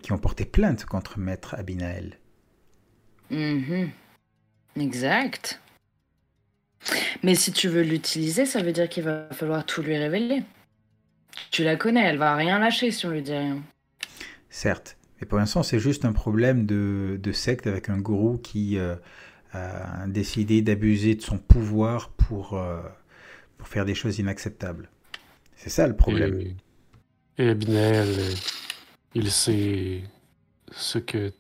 [0.03, 2.18] qui ont porté plainte contre Maître Abinael.
[3.31, 3.91] Mhm.
[4.81, 5.61] Exact.
[7.23, 10.43] Mais si tu veux l'utiliser, ça veut dire qu'il va falloir tout lui révéler.
[11.51, 13.63] Tu la connais, elle va rien lâcher si on lui dit rien.
[14.51, 18.79] Certes, mais pour l'instant c'est juste un problème de, de secte avec un gourou qui
[18.79, 18.97] euh,
[19.53, 22.83] a décidé d'abuser de son pouvoir pour, euh,
[23.57, 24.89] pour faire des choses inacceptables.
[25.57, 26.41] C'est ça le problème.
[26.41, 28.35] Et, et Abinel, euh,
[29.15, 30.03] il sait
[30.71, 31.33] ce que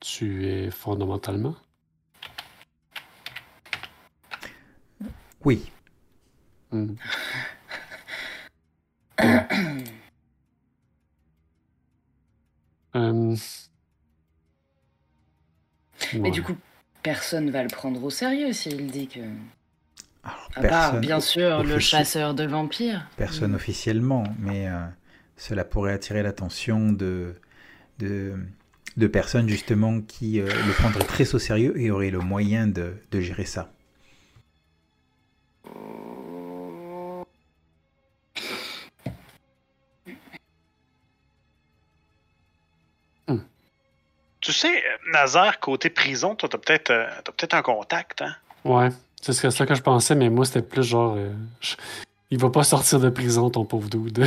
[0.00, 1.56] tu es fondamentalement?
[5.44, 5.70] Oui.
[6.70, 6.94] Hmm.
[12.96, 13.36] Euh,
[16.14, 16.30] Mais ouais.
[16.30, 16.56] du coup,
[17.02, 19.20] personne va le prendre au sérieux s'il dit que.
[20.24, 23.06] Alors, À part, personne- bien sûr, le chasseur de vampires.
[23.16, 23.56] Personne Mm.
[23.56, 24.80] officiellement, mais euh,
[25.36, 27.34] cela pourrait attirer l'attention de,
[27.98, 28.34] de,
[28.98, 32.94] de personnes justement qui euh, le prendraient très au sérieux et auraient le moyen de,
[33.10, 33.72] de gérer ça.
[44.40, 44.82] Tu sais,
[45.12, 48.34] Nazar, côté prison, toi, t'as peut-être euh, t'as peut-être un contact, hein?
[48.64, 48.88] Ouais,
[49.20, 51.14] c'est ce que- ça que je pensais, mais moi, c'était plus genre.
[51.16, 51.74] euh, je-
[52.30, 54.24] Il va pas sortir de prison, ton pauvre dude.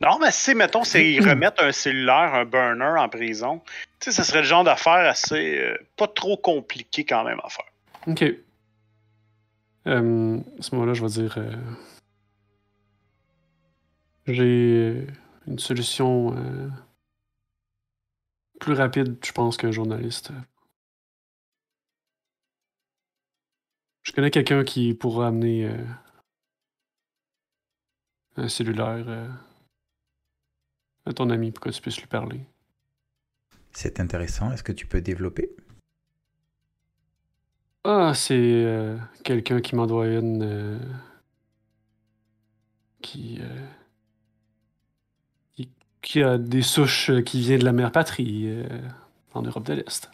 [0.00, 3.60] Non, mais si, mettons, c'est ils remettent un cellulaire, un burner en prison,
[3.98, 5.58] tu sais, ça serait le genre d'affaire assez.
[5.58, 7.66] euh, pas trop compliqué quand même à faire.
[8.06, 8.24] ok.
[9.86, 11.34] Euh, à ce moment-là, je vais dire.
[11.38, 11.56] euh,
[14.26, 15.06] J'ai
[15.46, 16.36] une solution
[18.60, 20.30] plus rapide, je pense, qu'un journaliste.
[24.02, 25.70] Je connais quelqu'un qui pourra amener
[28.36, 29.06] un cellulaire
[31.08, 32.40] à ton ami pour que tu puisses lui parler.
[33.72, 34.52] C'est intéressant.
[34.52, 35.54] Est-ce que tu peux développer?
[37.84, 40.42] Ah, c'est euh, quelqu'un qui m'en doit une.
[40.42, 40.78] euh,
[43.00, 43.66] qui, euh,
[45.54, 45.70] qui.
[46.02, 48.52] qui a des souches qui viennent de la mère patrie
[49.34, 50.10] en Europe de l'Est.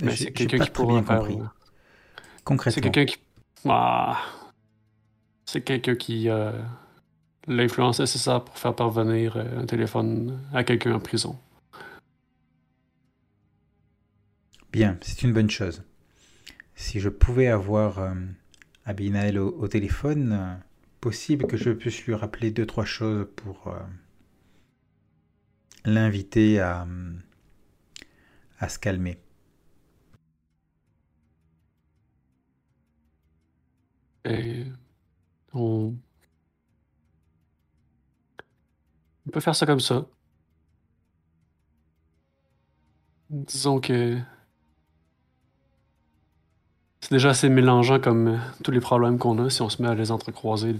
[0.00, 1.50] Mais j'ai- c'est quelqu'un qui très pourra bien faire,
[2.44, 2.72] Concrètement.
[2.74, 3.16] C'est quelqu'un qui.
[3.68, 4.18] Ah.
[5.46, 6.52] C'est quelqu'un qui a
[7.46, 11.38] l'influence nécessaire pour faire parvenir euh, un téléphone à quelqu'un en prison.
[14.72, 15.84] Bien, c'est une bonne chose.
[16.74, 18.14] Si je pouvais avoir euh,
[18.84, 20.54] Abinael au, au téléphone, euh,
[21.00, 23.78] possible que je puisse lui rappeler deux, trois choses pour euh,
[25.84, 27.12] l'inviter à, euh,
[28.58, 29.18] à se calmer.
[34.24, 34.64] Et
[35.56, 35.94] on...
[39.26, 40.06] on peut faire ça comme ça.
[43.30, 44.18] Disons que
[47.00, 49.88] c'est déjà assez mélangeant comme euh, tous les problèmes qu'on a si on se met
[49.88, 50.76] à les entrecroiser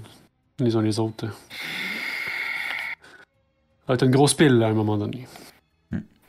[0.58, 1.26] les uns les autres.
[1.28, 1.34] Ça
[3.88, 5.26] va être une grosse pile là, à un moment donné.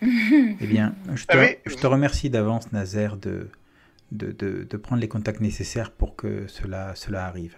[0.01, 1.55] Eh bien, je te, Ah oui.
[1.65, 3.49] je te remercie d'avance, Nazaire, de,
[4.11, 7.57] de, de- de prendre les contacts nécessaires pour que cela, cela arrive.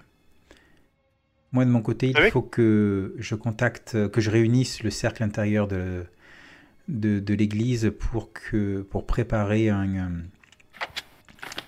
[1.51, 2.31] Moi, de mon côté, il Ah oui.
[2.31, 6.05] faut que je contacte, que je réunisse le cercle intérieur de,
[6.89, 10.09] de, de l'Église pour, que, pour préparer un, euh,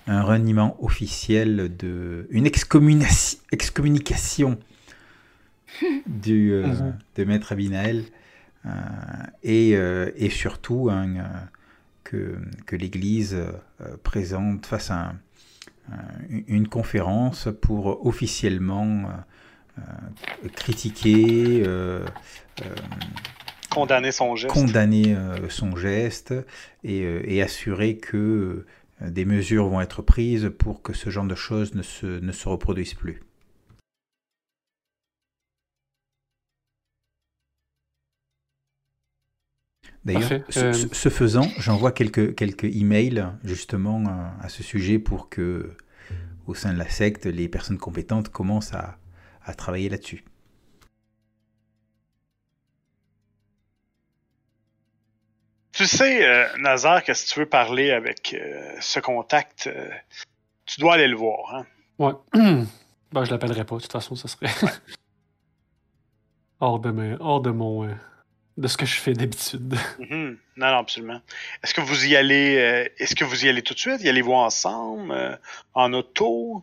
[0.08, 4.58] un reniement officiel de une excommunication,
[6.06, 6.98] du, euh, Mhm.
[7.16, 8.04] de Maître Abinael
[8.66, 8.70] euh,
[9.44, 10.90] et, euh, et surtout
[12.04, 13.38] que, que l'Église
[14.04, 15.16] présente, fasse un-
[15.92, 15.98] un-
[16.48, 19.06] une conférence pour officiellement
[20.56, 22.06] critiquer, euh,
[22.64, 22.76] euh,
[23.70, 24.54] Condamner son geste.
[24.54, 26.34] condamner euh, son geste
[26.84, 28.18] et, euh, et assurer que
[29.02, 32.32] euh, des mesures vont être prises pour que ce genre de choses ne se, ne
[32.34, 33.22] se reproduisent plus.
[40.06, 45.00] D'ailleurs, ce, Euh, ce- ce faisant, j'envoie quelques, quelques emails justement euh, à ce sujet
[45.00, 45.72] pour que,
[46.48, 48.98] au sein de la secte, les personnes compétentes commencent à,
[49.46, 50.24] à travailler là-dessus.
[55.74, 59.90] Tu sais, euh, Nazar, que si tu veux parler avec euh, ce contact, euh,
[60.66, 61.56] tu dois aller le voir.
[61.56, 61.66] Hein?
[61.98, 62.14] Ouais.
[62.34, 64.48] ben, je l'appellerai pas, de toute façon, ça serait
[66.60, 67.86] hors de, mes- hors de mon.
[67.88, 67.94] euh,
[68.58, 69.76] de ce que je fais d'habitude.
[70.00, 70.38] Mhm.
[70.58, 71.22] Non, non, absolument.
[71.64, 74.02] Est-ce que vous y allez euh, est-ce que vous y allez tout de suite?
[74.02, 75.12] Y allez-vous ensemble?
[75.12, 75.36] euh,
[75.74, 76.62] en auto?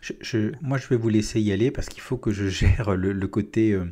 [0.00, 2.94] Je, je- moi, je vais vous laisser y aller parce qu'il faut que je gère
[2.96, 3.84] le, le côté, euh,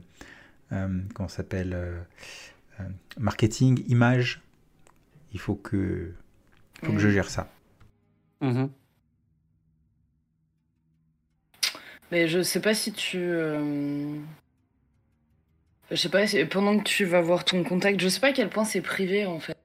[0.73, 2.01] euh, comment ça s'appelle, euh,
[2.81, 2.85] euh,
[3.19, 4.41] marketing, image.
[5.33, 6.13] Il faut que,
[6.83, 7.13] faut que je Mm.
[7.13, 7.51] gère ça.
[8.41, 8.71] Mhm.
[12.13, 13.19] Mais je sais pas si tu.
[13.19, 14.17] euh,
[15.91, 18.33] Je sais pas, si- pendant que tu vas voir ton contact, je sais pas à
[18.33, 19.57] quel point c'est privé en fait.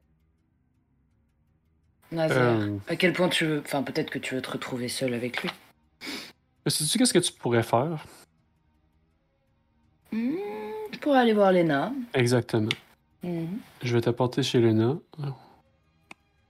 [2.12, 2.60] Nazar.
[2.62, 3.62] Euh, À quel point tu veux.
[3.66, 5.50] Enfin, peut-être que tu veux te retrouver seul avec lui.
[6.68, 8.06] Sais-tu qu'est-ce que tu pourrais faire?
[10.12, 10.36] Hmm,
[10.92, 11.92] je pourrais aller voir Lena.
[12.14, 12.70] Exactement.
[13.24, 13.60] Mhm.
[13.84, 14.98] Je vais t'apporter chez Lena.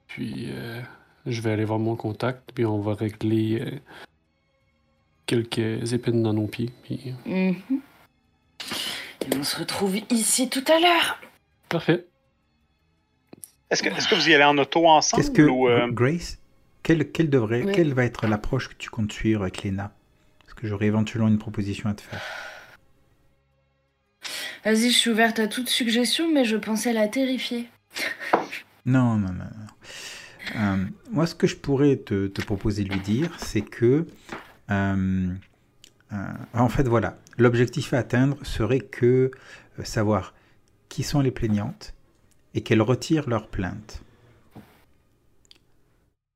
[0.07, 0.81] Puis euh,
[1.25, 3.79] je vais aller voir mon contact, puis on va régler euh,
[5.25, 6.71] quelques épines dans nos pieds.
[6.83, 7.13] Puis...
[7.25, 7.55] Mhm.
[9.23, 11.19] Et on se retrouve ici tout à l'heure.
[11.69, 12.07] Parfait.
[13.69, 16.37] Est-ce que, est-ce que vous y allez en auto ensemble Qu'est-ce que ou, euh, Grace
[16.83, 17.71] quelle, quelle devrait, Oui.
[17.73, 19.93] quelle va être l'approche que tu comptes suivre avec Lena?
[20.61, 22.21] Que j'aurais éventuellement une proposition à te faire.
[24.63, 27.67] Vas-y, je suis ouverte à toute suggestion, mais je pensais la terrifier.
[28.83, 29.43] Non, non, non.
[29.43, 30.55] non.
[30.55, 34.07] Euh, moi, ce que je pourrais te, te proposer de lui dire, c'est que,
[34.71, 35.27] euh,
[36.11, 39.29] euh, en fait, voilà, l'objectif à atteindre serait que
[39.83, 40.33] savoir
[40.89, 41.93] qui sont les plaignantes
[42.55, 44.01] et qu'elles retirent leurs plaintes.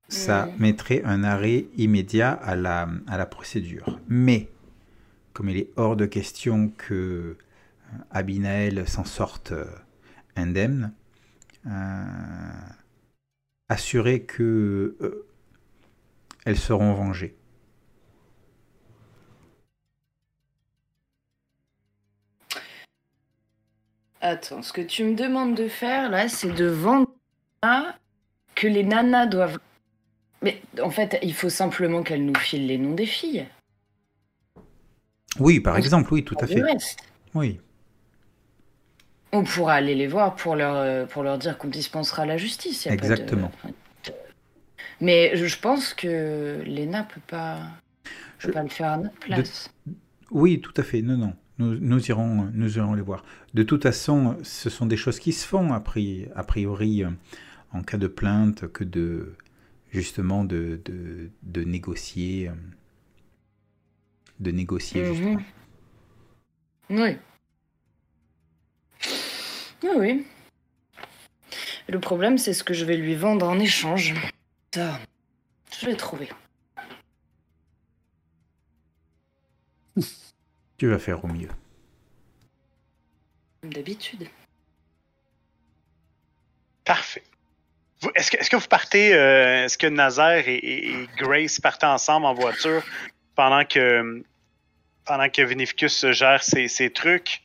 [0.08, 4.00] Ça mettrait un arrêt immédiat à la, à la procédure.
[4.08, 4.50] Mais,
[5.34, 7.38] comme il est hors de question que euh,
[8.12, 9.66] Abinael s'en sorte euh,
[10.36, 10.94] indemne,
[11.66, 11.72] euh,
[13.68, 15.26] assurer que euh,
[16.46, 17.36] elles seront vengées.
[24.22, 27.10] Attends, ce que tu me demandes de faire là, c'est de vendre
[28.56, 29.60] que les nanas doivent.
[30.46, 33.46] Mais en fait, il faut simplement qu'elles nous filent les noms des filles.
[35.40, 36.62] Oui, par exemple, oui, tout à fait.
[36.62, 37.00] reste.
[37.34, 37.60] Oui,
[39.34, 42.86] On pourra aller les voir pour leur, euh, pour leur dire qu'on dispensera la justice.
[42.86, 43.52] y a pas de- Exactement.
[45.02, 47.60] Mais je pense que Léna peut pas,
[48.40, 49.74] peut Je- pas le faire à notre place.
[50.32, 51.02] oui, tout à fait.
[51.02, 51.34] Non, non.
[51.58, 53.26] Nous, nous irons, nous irons les voir.
[53.54, 55.80] De toute façon, ce sont des choses qui se font a
[56.44, 57.10] priori euh,
[57.74, 59.34] en cas de plainte que de
[59.96, 62.54] justement de, de, de négocier, euh,
[64.40, 65.02] de négocier.
[65.02, 65.14] Mhm.
[65.14, 65.42] justement.
[66.90, 67.18] Oui.
[69.84, 70.26] Oui, oui.
[71.88, 74.14] Le problème, c'est ce que je vais lui vendre en échange.
[74.74, 75.00] Ça,
[75.80, 76.30] je vais trouver.
[80.78, 81.48] Tu vas faire au mieux.
[83.62, 84.28] Comme d'habitude.
[86.84, 87.24] Parfait.
[88.16, 91.84] Est-ce que, est-ce que vous partez, euh, est-ce que Nazaire et, et- et Grace partent
[91.84, 92.84] ensemble en voiture
[93.36, 94.24] pendant que
[95.06, 97.42] pendant que Vinificus gère ses, ses trucs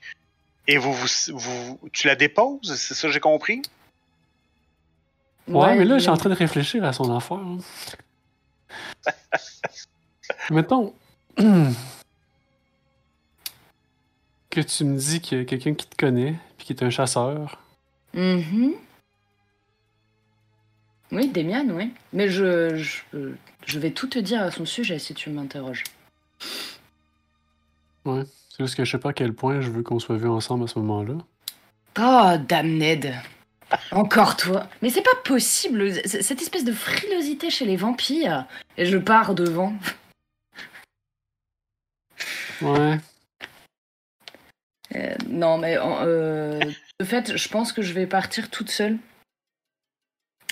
[0.66, 3.60] et vous, vous, vous- tu la déposes, c'est ça que j'ai compris?
[5.48, 7.38] Ouais, mais là, je suis en train de réfléchir à son affaire.
[7.38, 7.58] hein.
[10.50, 10.94] Mettons
[14.50, 16.90] que tu me dis qu'il y a quelqu'un qui te connaît, puis qui est un
[16.90, 17.58] chasseur.
[18.14, 18.72] Mhm.
[21.12, 21.92] Oui, Demian, oui.
[22.12, 23.32] Mais je, je,
[23.66, 25.84] je vais tout te dire à son sujet si tu m'interroges.
[28.04, 28.22] Ouais.
[28.48, 30.64] C'est juste que je sais pas à quel point je veux qu'on soit vus ensemble
[30.64, 31.14] à ce moment-là.
[31.98, 33.12] Oh, damned
[33.90, 38.46] Encore toi Mais c'est pas possible Cette espèce de frilosité chez les vampires
[38.76, 39.74] Et je pars devant.
[42.62, 42.98] Ouais.
[44.94, 46.60] Euh, non, mais en- euh,
[46.98, 48.98] de fait, je pense que je vais partir toute seule.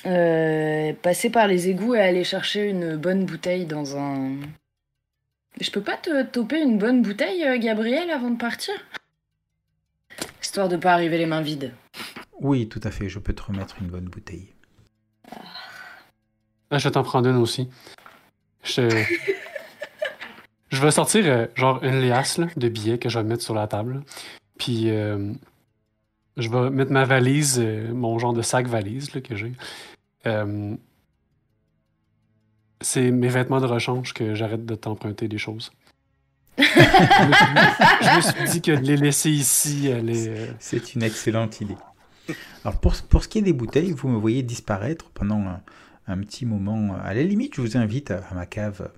[0.06, 4.36] Euh, passer par les égouts et aller chercher une bonne bouteille dans un.
[5.60, 8.74] Je peux pas te toper une bonne bouteille, euh, Gabriel, avant de partir?
[10.40, 11.72] Histoire de pas arriver les mains vides.
[12.40, 13.08] Oui, tout à fait.
[13.08, 14.52] Je peux te remettre une bonne bouteille.
[16.70, 17.68] Ah, je vais t'en prendre une aussi.
[18.62, 18.88] Je...
[20.70, 23.54] je vais sortir euh, genre une liasse là, de billets que je vais mettre sur
[23.54, 24.02] la table.
[24.58, 25.32] Puis euh,
[26.38, 29.52] je vais mettre ma valise, euh, mon genre de sac valise là, que j'ai.
[30.26, 30.74] Euh,
[32.80, 35.72] c'est mes vêtements de rechange que j'arrête de t'emprunter des choses.
[36.58, 37.46] je, me suis,
[38.02, 40.28] je me suis dit que de les laisser ici, aller.
[40.28, 41.76] euh, C'est une excellente idée.
[42.64, 45.60] Alors pour, pour ce qui est des bouteilles, vous me voyez disparaître pendant un,
[46.06, 46.94] un petit moment.
[47.02, 48.90] À la limite, je vous invite à, à ma cave,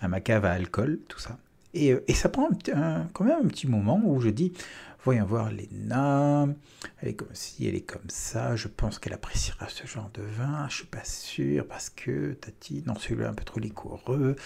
[0.00, 1.38] à ma cave à alcool, tout ça.
[1.72, 4.52] Et, et ça prend un petit- un- quand même un petit moment où je dis,
[5.04, 6.46] voyons voir Léna,
[7.00, 10.22] elle est comme ci, elle est comme ça, je pense qu'elle appréciera ce genre de
[10.22, 14.36] vin, je suis pas sûr, parce que, tati, non, celui-là un peu trop liquoreux,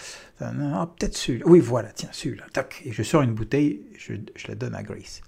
[0.41, 4.47] Ah, peut-être celui-là, oui, voilà, tiens, celui-là, tac, et je sors une bouteille, je, je
[4.47, 5.21] la donne à Grace.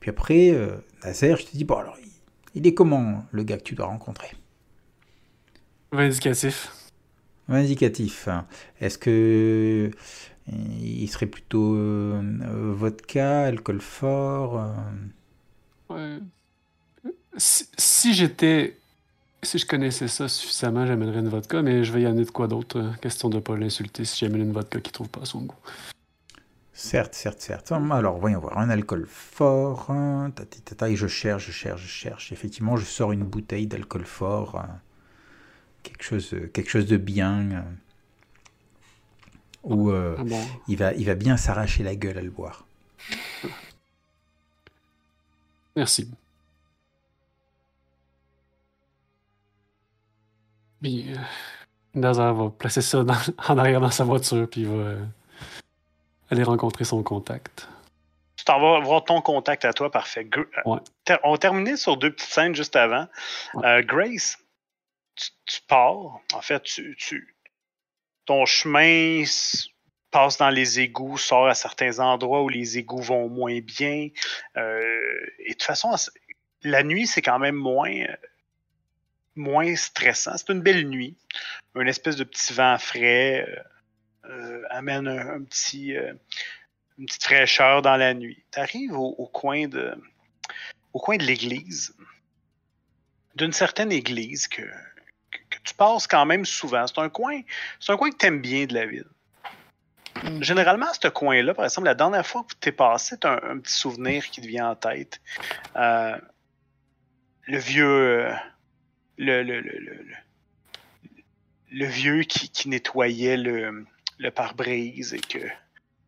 [0.00, 2.08] Puis après, euh, Nazaire, je te dis, bon alors, il,
[2.54, 4.28] il est comment le gars que tu dois rencontrer?
[5.92, 6.72] Vindicatif.
[7.48, 8.28] Indicatif.
[8.28, 8.46] hein.
[8.80, 9.90] Est-ce que
[10.52, 14.72] il serait plutôt euh, vodka, alcool fort euh,
[15.88, 16.18] Ouais.
[17.36, 18.76] Si, si j'étais.
[19.42, 22.46] Si je connaissais ça suffisamment, j'amènerais une vodka, mais je vais y amener de quoi
[22.46, 22.78] d'autre.
[22.78, 25.56] euh, Question de pas l'insulter si j'amène une vodka qui trouve pas son goût.
[26.74, 27.72] Certes, certes, certes.
[27.72, 28.58] Alors, voyons voir.
[28.58, 29.90] Un alcool fort.
[29.90, 32.32] hein, tati, tata, et je cherche, je cherche, je cherche.
[32.32, 34.62] Effectivement, je sors une bouteille d'alcool fort.
[35.82, 37.50] quelque chose, quelque chose de bien.
[37.52, 37.62] euh,
[39.62, 40.40] où euh, Ah bon.
[40.68, 42.64] il, va, il va bien s'arracher la gueule à le boire.
[45.76, 46.10] Merci.
[50.82, 51.16] Puis, euh,
[51.94, 53.14] Nazar va placer ça dans-
[53.48, 55.04] en arrière dans sa voiture, puis il va euh,
[56.30, 57.68] aller rencontrer son contact.
[58.36, 60.24] Tu t'en vas voir ton contact à toi, parfait.
[60.24, 60.78] Gr- euh, Ouais.
[61.04, 63.06] ter- On terminait sur deux petites scènes juste avant.
[63.54, 63.66] Ouais.
[63.66, 64.38] Euh, Grace,
[65.14, 66.20] tu, tu pars.
[66.32, 67.34] En fait, tu, tu-
[68.30, 69.24] ton chemin
[70.12, 74.06] passe dans les égouts, sort à certains endroits où les égouts vont moins bien.
[74.56, 75.90] Euh, et de toute façon,
[76.62, 78.16] la nuit, c'est quand même moins, euh,
[79.34, 80.36] moins stressant.
[80.36, 81.16] C'est une belle nuit.
[81.74, 83.48] Un espèce de petit vent frais
[84.26, 85.96] euh, amène un, petit.
[86.98, 88.44] une petite fraîcheur dans la nuit.
[88.52, 89.92] Tu arrives au, au coin de
[90.92, 91.96] au coin de l'église,
[93.34, 94.62] d'une certaine église que
[95.70, 96.86] tu passes quand même souvent.
[96.86, 97.40] C'est un coin,
[97.78, 99.06] c'est un coin que tu aimes bien de la ville.
[100.24, 100.42] Mm.
[100.42, 103.58] Généralement, ce coin-là, par exemple, la dernière fois que tu es passé, tu un, un
[103.58, 105.20] petit souvenir qui te vient en tête.
[105.76, 106.16] Euh,
[107.46, 107.86] le vieux.
[107.86, 108.32] euh,
[109.16, 110.04] le, le, le,
[111.72, 113.84] le, vieux qui, qui nettoyait le,
[114.18, 115.46] le pare-brise et que,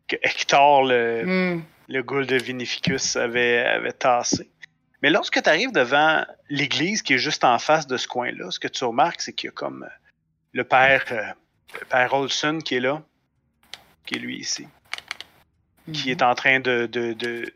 [0.07, 1.61] que Hector, le, Hmm.
[1.89, 4.49] le ghoul de Vinificus avait, avait tassé.
[5.03, 8.57] Mais lorsque tu arrives devant l'église qui est juste en face de ce coin-là, ce
[8.57, 9.89] que tu remarques, c'est qu'il y a comme euh,
[10.53, 11.27] le père, euh,
[11.77, 13.03] le père Olson qui est là,
[14.05, 14.65] qui est lui ici,
[15.91, 17.53] qui est en train de, de, de-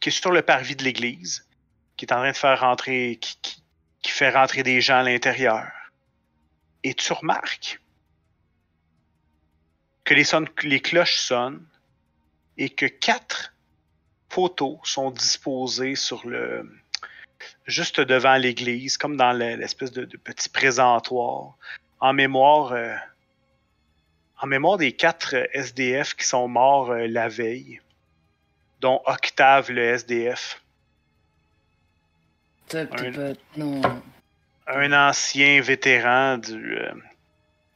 [0.00, 1.46] qui est sur le parvis de l'église,
[1.96, 3.62] qui est en train de faire rentrer, qui, qui,
[4.02, 5.70] qui fait rentrer des gens à l'intérieur.
[6.82, 7.80] Et tu remarques
[10.02, 10.24] que les,
[10.64, 11.64] les cloches sonnent
[12.56, 13.54] et que quatre
[14.30, 16.70] photos sont disposées sur le
[17.66, 21.54] juste devant l'église, comme dans le- l'espèce de, de petit présentoir,
[22.00, 22.94] en mémoire euh,
[24.42, 27.80] en mémoire des quatre euh, SDF qui sont morts euh, la veille,
[28.80, 30.62] dont Octave le SDF,
[32.72, 33.80] Un- Non.
[34.92, 36.92] ancien vétéran du, euh,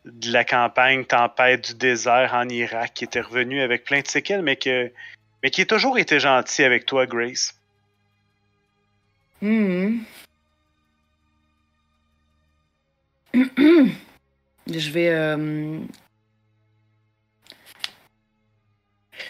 [0.05, 4.43] de la campagne Tempête du désert en Irak, qui était revenu avec plein de séquelles,
[4.43, 4.93] mais, que,
[5.45, 7.55] mais qui a toujours été gentil avec toi, Grace.
[9.43, 9.99] Hmm.
[13.35, 15.11] Je vais.
[15.11, 15.81] euh,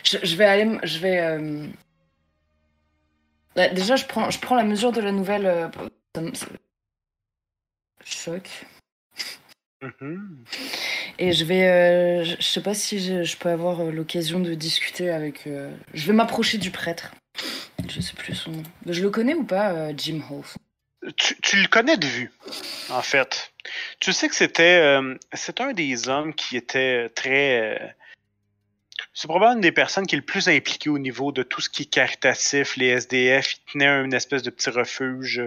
[0.04, 0.78] Je, vais aller.
[0.84, 1.18] Je vais.
[1.20, 1.66] euh,
[3.74, 5.46] Déjà, je prends, je prends la mesure de la nouvelle.
[5.46, 6.30] euh,
[8.04, 8.48] Choc.
[9.84, 10.44] Mhm.
[11.18, 11.68] Et je vais.
[11.68, 15.46] euh, je, sais pas si je, je peux avoir euh, l'occasion de discuter avec.
[15.46, 17.14] euh, Je vais m'approcher du prêtre.
[17.88, 18.62] Je sais plus son nom.
[18.86, 20.42] Je le connais ou pas, euh, Jim Hall?
[21.16, 22.32] Tu, tu le connais de vue,
[22.88, 23.52] en fait.
[24.00, 24.98] Tu sais que c'était
[25.34, 27.94] c'est un des hommes qui était très.
[29.12, 31.68] c'est probablement une des personnes qui est le plus impliquée au niveau de tout ce
[31.68, 33.52] qui est caritatif, les SDF.
[33.52, 35.42] Il tenait une espèce de petit refuge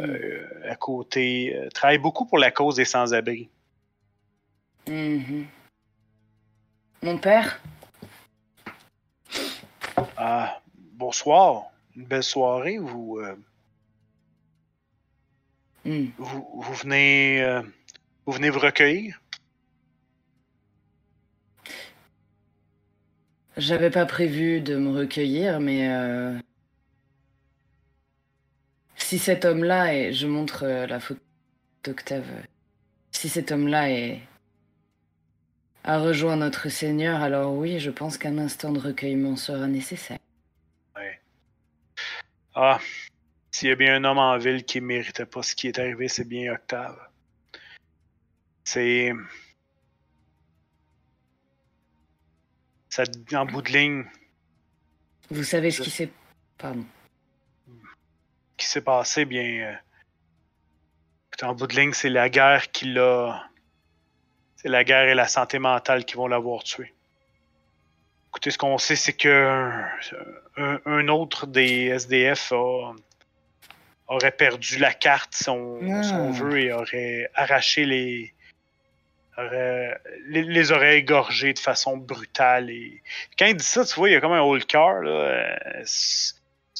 [0.00, 1.54] euh, à côté.
[1.56, 3.48] Euh, travaille beaucoup pour la cause des sans-abri.
[4.88, 5.46] Mhm.
[7.02, 7.60] Mon père?
[10.16, 10.60] Ah,
[10.94, 11.70] bonsoir.
[11.94, 12.78] Une belle soirée.
[12.78, 13.36] Vous, euh,
[15.84, 16.06] Hmm.
[16.18, 17.62] vous, vous venez, euh,
[18.26, 19.20] vous venez vous recueillir?
[23.56, 26.38] J'avais pas prévu de me recueillir, mais euh,
[28.96, 31.20] si cet homme-là et je montre la photo
[31.84, 32.24] d'Octave,
[33.12, 34.20] si cet homme-là est
[35.84, 40.18] a rejoint notre Seigneur, alors oui, je pense qu'un instant de recueillement sera nécessaire.
[42.60, 42.80] Ah,
[43.52, 46.08] s'il y a bien un homme en ville qui méritait pas ce qui est arrivé,
[46.08, 46.98] c'est bien Octave.
[48.64, 49.12] C'est.
[52.88, 53.04] Ça,
[53.34, 54.04] en bout de ligne,
[55.30, 56.10] Vous savez ce qui s'est,
[56.56, 56.84] pardon.
[58.56, 59.42] qui s'est passé, bien.
[59.42, 59.76] euh,
[61.46, 63.48] en bout de ligne, c'est la guerre qui l'a.
[64.60, 66.92] C'est la guerre et la santé mentale qui vont l'avoir tué.
[68.30, 69.80] Écoutez, ce qu'on sait, c'est que
[70.56, 72.92] un, un autre des SDF a-
[74.08, 76.32] aurait perdu la carte, si on, si on Ah.
[76.32, 78.34] veut, et aurait arraché les.
[79.36, 79.96] aurait-
[80.26, 82.70] les, les aurait égorgés de façon brutale.
[82.70, 83.00] Et...
[83.38, 85.02] Quand il dit ça, tu vois, il y a comme un old car.
[85.02, 85.84] Là, euh,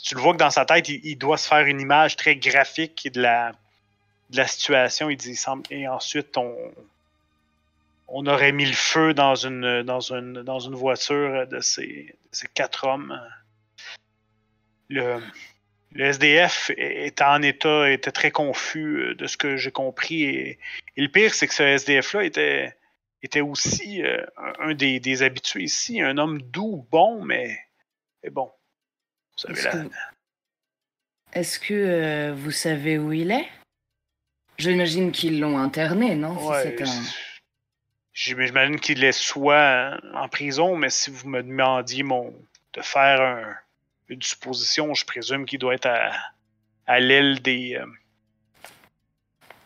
[0.03, 2.35] tu le vois que dans sa tête, il, il doit se faire une image très
[2.37, 3.53] graphique de la,
[4.31, 5.09] de la situation.
[5.11, 6.57] Il dit, il semble- et ensuite, on,
[8.09, 12.17] on aurait mis le feu dans une, dans une, dans une voiture de ces, de
[12.33, 13.21] ces quatre hommes.
[14.89, 15.21] Le,
[15.93, 20.23] le SDF était en état, était très confus euh, de ce que j'ai compris.
[20.25, 20.59] Et,
[20.97, 22.75] et le pire, c'est que ce SDF-là était,
[23.23, 24.25] était aussi euh,
[24.61, 27.59] un des, des habitués ici, un homme doux, bon, mais,
[28.23, 28.51] mais bon.
[29.33, 29.89] Vous savez, Est-ce la- que,
[31.35, 33.49] est-ce que euh, vous savez où il est?
[34.57, 36.35] J'imagine qu'ils l'ont interné, non?
[36.45, 36.75] Ouais,
[38.21, 42.35] J'imagine qu'il est soit en prison, mais si vous me demandiez mon,
[42.73, 43.55] de faire un-
[44.09, 46.11] une supposition, je présume qu'il doit être à,
[46.89, 47.77] à l'aile des.
[47.77, 47.87] euh,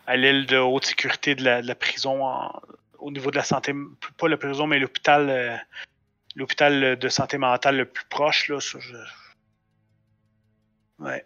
[0.05, 2.61] à l'aile de haute sécurité de la, de la prison en-
[2.99, 3.73] au niveau de la santé.
[4.17, 5.29] Pas la prison, mais l'hôpital.
[5.29, 5.57] euh,
[6.35, 8.59] l'hôpital de santé mentale le plus proche, là.
[8.59, 8.95] ça, je-
[10.99, 11.25] Ouais.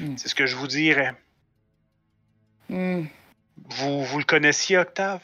[0.00, 0.16] Hmm.
[0.16, 1.14] C'est ce que je vous dirais.
[2.68, 3.04] Hmm.
[3.58, 5.20] Vous, vous le connaissiez, Octave?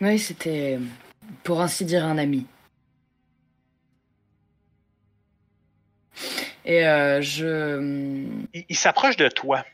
[0.00, 0.78] Oui, c'était,
[1.42, 2.46] pour ainsi dire, un ami.
[6.64, 7.78] Et euh, je...
[8.54, 9.64] Il, il s'approche de toi.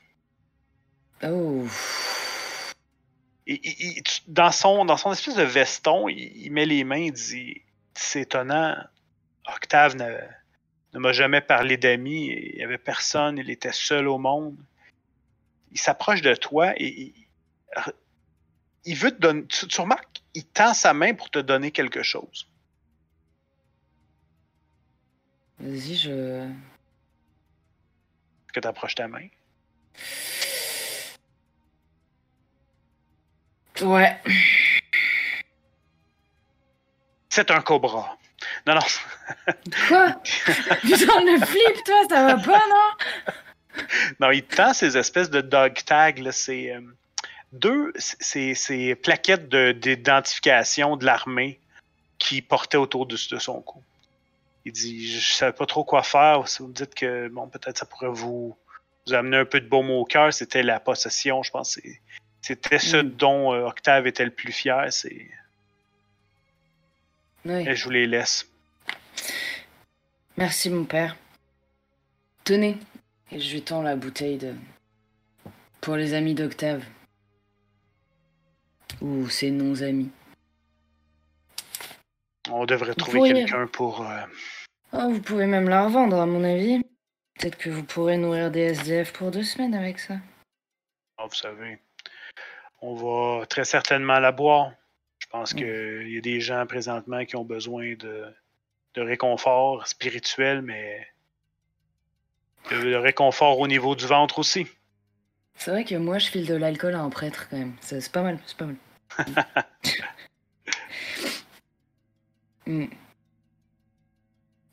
[1.23, 1.65] Oh.
[3.47, 7.13] Il- il- dans, son, dans son espèce de veston, il, il met les mains, il
[7.13, 7.63] dit
[7.95, 8.77] C'est étonnant,
[9.47, 10.17] Octave ne,
[10.95, 14.57] ne m'a jamais parlé d'amis, il n'y avait personne, il était seul au monde.
[15.73, 17.15] Il s'approche de toi et
[18.85, 19.47] il, veut te donner.
[19.47, 22.49] Tu, tu remarques, il tend sa main pour te donner quelque chose.
[25.59, 26.45] Vas-y, je...
[28.51, 29.29] Est-ce que tu approches ta main?
[33.83, 34.21] Ouais.
[37.29, 38.19] C'est un cobra.
[38.67, 38.81] Non, non,
[39.89, 40.13] Quoi?
[40.83, 43.85] Putain, le flip, toi, ça va pas, non?
[44.21, 46.81] Non, il tend ces espèces de dog tags, là, c'est euh,
[47.53, 51.59] deux, c'est ces plaquettes de- d'identification de, l'armée
[52.19, 53.83] qui portait autour de, de son cou.
[54.65, 56.47] Il dit, je, je savais pas trop quoi faire.
[56.49, 58.57] Si vous me dites que bon, peut-être ça pourrait vous,
[59.07, 61.79] vous amener un peu de baume au cœur, c'était la possession, je pense.
[62.43, 63.11] C'était ce Mm.
[63.17, 64.93] dont euh, Octave était le plus fier.
[64.93, 65.29] C'est,
[67.45, 67.67] Oui.
[67.69, 68.47] et je vous les laisse.
[70.37, 71.17] Merci, mon père.
[72.45, 72.77] Tenez.
[73.33, 74.55] Et je lui tends la bouteille de...
[75.81, 76.83] Pour les amis d'Octave.
[79.01, 80.11] Ou ses non-amis.
[82.51, 84.03] On devrait trouver pourriez- quelqu'un pour.
[84.09, 84.23] euh,
[84.93, 86.83] Oh, vous pouvez même la revendre, à mon avis.
[87.39, 90.15] Peut-être que vous pourrez nourrir des SDF pour deux semaines avec ça.
[91.17, 91.79] Ah, vous savez,
[92.83, 94.73] on va très certainement la boire.
[95.21, 95.57] Je pense Mm.
[95.59, 98.25] qu'il y a des gens présentement qui ont besoin de,
[98.95, 101.07] de réconfort spirituel, mais
[102.71, 104.67] de, de réconfort au niveau du ventre aussi.
[105.55, 107.75] C'est vrai que moi, je file de l'alcool à un prêtre, quand même.
[107.81, 108.77] C'est pas mal, c'est pas mal.
[112.67, 112.85] Hmm.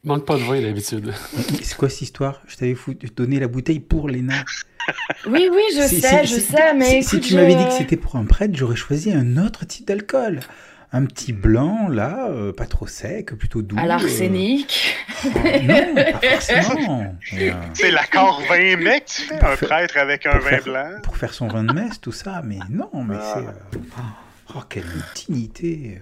[0.04, 1.14] Manque pas de vin d'habitude.
[1.64, 2.42] C'est quoi cette histoire?
[2.48, 2.76] Je t'avais
[3.16, 4.44] donné la bouteille pour les nains.
[5.26, 8.24] Oui, oui, je sais, je sais, mais si, tu m'avais dit que c'était pour un
[8.26, 10.40] prêtre, j'aurais choisi un autre type d'alcool.
[10.94, 13.76] Un petit blanc, là, euh, pas trop sec, plutôt doux.
[13.78, 13.88] À euh.
[13.88, 14.96] l'arsenic.
[15.26, 15.30] Oh,
[15.64, 17.16] non, pas forcément.
[17.34, 20.64] Euh, C'est l'accord vin mec, tu fais un Pour faire- prêtre avec un vin faire-
[20.64, 20.92] blanc.
[21.04, 23.34] pour faire son vin de messe, tout ça, mais non, mais Ah.
[23.34, 23.78] c'est...
[23.78, 24.02] euh, oh,
[24.56, 24.86] oh, quelle
[25.16, 26.02] dignité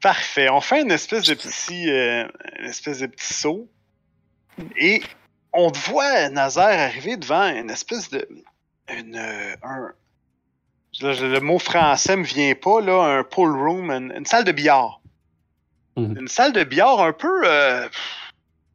[0.00, 0.48] Parfait.
[0.50, 2.26] On fait une espèce de petit, euh,
[2.58, 3.68] une espèce de petit saut.
[4.76, 5.02] Et
[5.52, 8.28] on te voit, Nazaire, arriver devant une espèce de.
[8.88, 9.92] Une, euh, un,
[11.00, 13.18] le mot français me vient pas, là.
[13.18, 15.00] Un pool room, une, une salle de billard.
[15.96, 16.18] Mhm.
[16.20, 17.42] Une salle de billard un peu.
[17.44, 17.88] euh,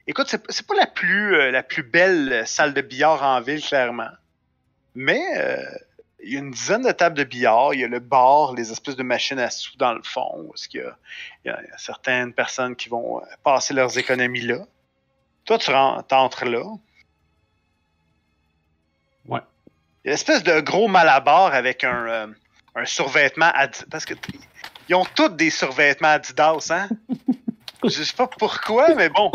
[0.08, 3.62] écoute, c'est c'est pas la plus, euh, la plus belle salle de billard en ville,
[3.62, 4.10] clairement.
[4.96, 5.64] Mais euh,
[6.24, 7.74] il y a une dizaine de tables de billard.
[7.74, 10.52] Il y a le bar, les espèces de machines à sous dans le fond.
[10.54, 10.98] Est-ce qu'il y a,
[11.46, 14.66] il y a certaines personnes qui vont euh, passer leurs économies là.
[15.46, 16.64] Toi, tu rentres entres là.
[19.28, 19.40] Ouais.
[20.04, 22.28] Il y a une espèce de gros malabar avec un, euh,
[22.76, 24.14] un survêtement Adi- Parce que
[24.88, 26.90] ils ont tous des survêtements Adidas, hein?
[27.84, 29.32] Je sais pas pourquoi, mais bon.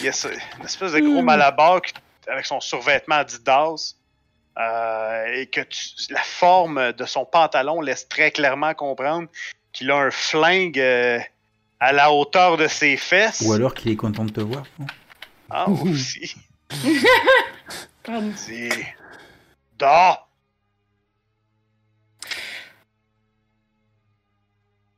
[0.00, 0.26] Il y a
[0.58, 1.24] une espèce de gros Mm.
[1.26, 1.92] malabar qui-
[2.26, 3.94] avec son survêtement Adidas.
[4.58, 9.28] Euh, et que tu- la forme de son pantalon laisse très clairement comprendre
[9.72, 11.18] qu'il a un flingue euh,
[11.80, 13.42] à la hauteur de ses fesses.
[13.46, 14.64] Ou alors qu'il est content de te voir.
[15.50, 16.34] Ah, aussi.
[18.02, 18.32] Pardon.
[18.36, 18.68] C'est.
[19.78, 20.28] Dors!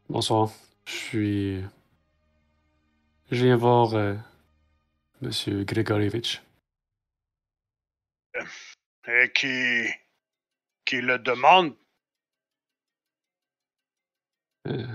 [0.09, 0.51] Bonsoir.
[0.85, 1.65] Je suis.
[3.31, 4.15] Je viens voir euh,
[5.21, 6.41] Monsieur Grigorievich.
[9.09, 9.87] Et qui.
[10.85, 11.77] qui le demande.
[14.67, 14.87] Euh,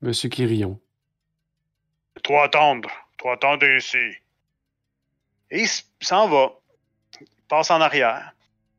[0.00, 0.80] Monsieur Quirillon.
[2.22, 2.90] Toi attendre.
[3.16, 3.98] Toi attendre ici.
[5.50, 5.68] Et il
[6.00, 6.52] s'en va.
[7.20, 8.32] Il passe en arrière.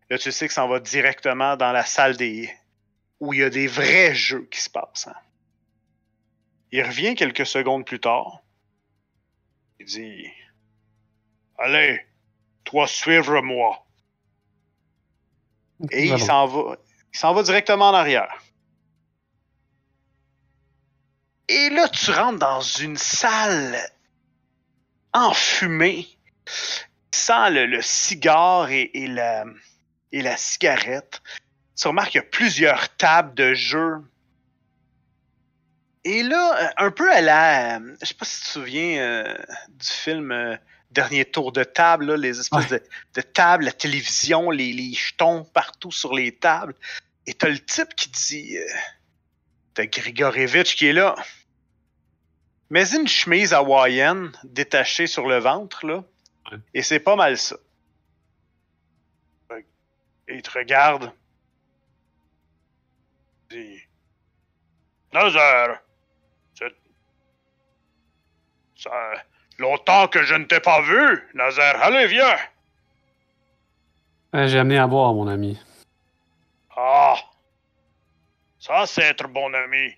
[0.10, 2.50] Là, tu sais que s'en va directement dans la salle des.
[3.20, 5.08] où il y a des vrais jeux qui se passent.
[5.08, 5.16] hein.
[6.72, 8.42] Il revient quelques secondes plus tard.
[9.80, 10.28] Il dit
[11.58, 12.06] Allez,
[12.64, 13.86] toi suivre moi.
[15.92, 16.78] Et il s'en va.
[17.14, 18.32] Il s'en va directement en arrière.
[21.48, 23.80] Et là, tu rentres dans une salle
[25.14, 26.08] enfumée.
[27.12, 29.46] Tu sens le, le cigare et, et la,
[30.12, 31.22] et la cigarette.
[31.76, 33.98] Tu remarques qu'il y a plusieurs tables de jeu.
[36.06, 37.78] Et là, euh, un peu à la.
[37.80, 39.36] euh, Je sais pas si tu te souviens euh,
[39.70, 40.56] du film euh,
[40.92, 42.82] Dernier tour de table, là, les espèces de,
[43.14, 46.74] de tables, la télévision, les, les jetons partout sur les tables.
[47.28, 48.58] Et t'as le type qui dit.
[48.58, 48.66] Euh,
[49.76, 51.16] t'as Grigorevitch qui est là.
[52.72, 56.04] Mais une chemise hawaïenne détachée sur le ventre, là.
[56.52, 56.58] Ouais.
[56.74, 57.58] Et c'est pas mal ça.
[60.28, 61.12] Et il te regarde.
[63.52, 63.82] Il dit
[65.14, 65.89] Nazaire, c'est.
[68.80, 68.92] Ça.
[69.58, 71.82] Longtemps que je ne t'ai pas vu, Nazaire.
[71.82, 72.38] Allez, viens.
[74.34, 75.60] J'ai amené à boire, mon ami.
[76.78, 77.16] Ah.
[78.58, 79.94] Ça, c'est être bon ami.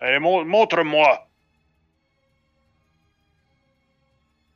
[0.00, 1.28] Allez, mon- montre-moi.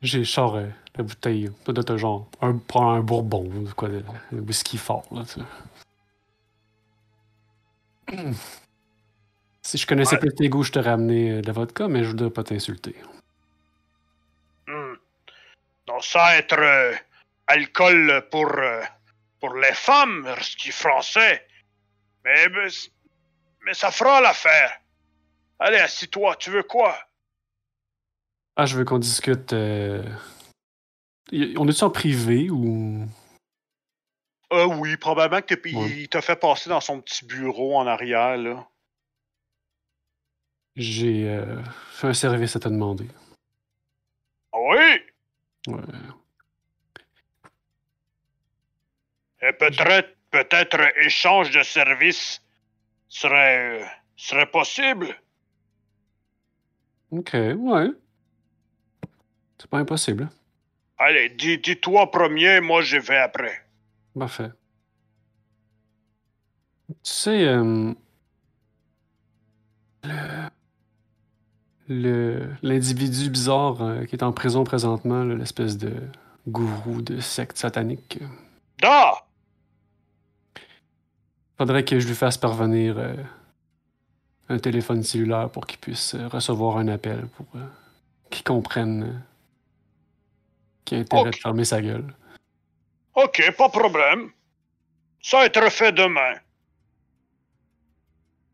[0.00, 0.24] J'ai
[0.56, 1.50] euh, la bouteille.
[1.66, 4.02] Doit être genre un, prends un bourbon ou quoi, de-
[4.32, 5.04] un whisky fort.
[5.12, 5.40] Là, tu.
[9.70, 10.20] Si je connaissais Ouais.
[10.20, 12.96] plus tes goûts, je t'aurais amené euh, de la vodka, mais je voudrais pas t'insulter.
[14.66, 14.94] Hmm.
[15.86, 16.92] Non, ça, être euh,
[17.46, 18.82] alcool pour, euh,
[19.38, 21.46] pour les femmes, ce qui est français.
[22.24, 22.66] Mais, mais,
[23.64, 24.80] mais ça fera l'affaire.
[25.60, 26.98] Allez, assis-toi, tu veux quoi?
[28.56, 29.52] Ah, je veux qu'on discute.
[29.52, 30.02] euh,
[31.32, 33.06] On est-tu en privé ou?
[34.52, 35.90] Euh, oui, probablement que Ouais.
[35.90, 38.66] il t'a fait passer dans son petit bureau en arrière, là.
[40.76, 43.06] J'ai euh, fait un service à te demander.
[44.52, 45.72] Ah oui?
[45.74, 45.82] Ouais.
[49.42, 52.42] Et peut-être, peut-être échange de services
[53.08, 53.84] serait, euh,
[54.16, 55.08] serait possible?
[57.10, 57.88] Ok, ouais.
[59.58, 60.28] C'est pas impossible.
[60.98, 63.66] Allez, dis, dis-toi premier, moi je vais après.
[64.18, 64.50] Parfait.
[66.88, 67.92] Tu sais, euh,
[70.04, 70.48] le-
[71.91, 75.93] l'individu bizarre euh, qui est en prison présentement, l'espèce de
[76.49, 78.20] gourou de secte satanique,
[78.80, 79.12] Da!
[81.59, 83.14] faudrait que je lui fasse parvenir euh,
[84.49, 87.66] un téléphone cellulaire pour qu'il puisse euh, recevoir un appel, pour euh,
[88.30, 89.22] qu'il comprenne
[90.84, 91.32] qu'il a intérêt Ok.
[91.32, 92.14] de fermer sa gueule.
[93.14, 94.30] Ok, pas problème.
[95.20, 96.34] Ça va être fait demain.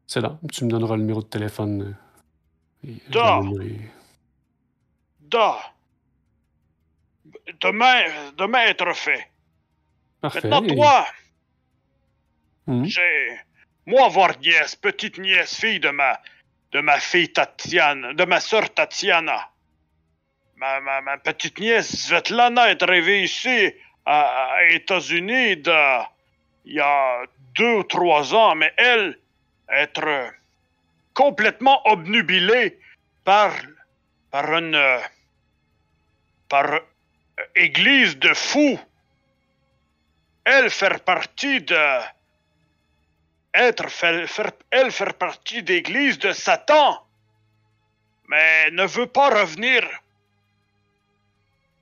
[0.08, 1.94] C'est là, tu me donneras le numéro de téléphone.
[7.60, 8.04] Demain,
[8.36, 9.26] demain être fait.
[10.20, 10.48] Parfait.
[10.48, 11.06] Maintenant, toi,
[12.66, 12.84] Mhm.
[12.86, 13.40] j'ai.
[13.86, 16.18] Moi, voir nièce, petite nièce, fille de ma.
[16.72, 19.48] de ma fille Tatiana, de ma sœur Tatiana.
[20.56, 23.72] Ma, ma, ma petite nièce Svetlana est arrivée ici,
[24.04, 25.52] à, à États-Unis,
[26.64, 27.22] il y a
[27.54, 29.16] deux ou trois ans, mais elle,
[29.70, 30.32] être
[31.14, 32.78] complètement obnubilée
[33.26, 33.52] par.
[34.30, 34.76] par une.
[34.76, 35.00] euh,
[36.48, 36.80] par euh,
[37.56, 38.80] église de fous.
[40.44, 41.76] Elle faire partie de
[43.88, 47.04] faire, faire- elle faire partie d'église de Satan,
[48.28, 49.82] mais ne veut pas revenir.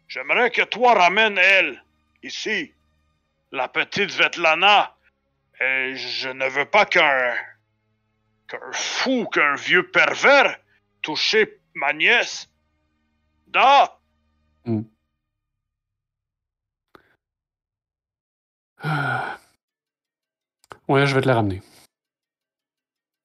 [0.09, 1.83] J'aimerais que toi ramènes elle
[2.23, 2.73] ici,
[3.53, 4.95] la petite Svetlana.
[5.61, 7.35] Et je ne veux pas qu'un
[8.49, 10.59] qu'un fou, qu'un vieux pervers
[11.05, 11.37] touche
[11.75, 12.49] ma nièce.
[13.47, 13.99] Da,
[18.83, 19.39] Ah.
[20.89, 21.63] Ouais, je vais te la ramener.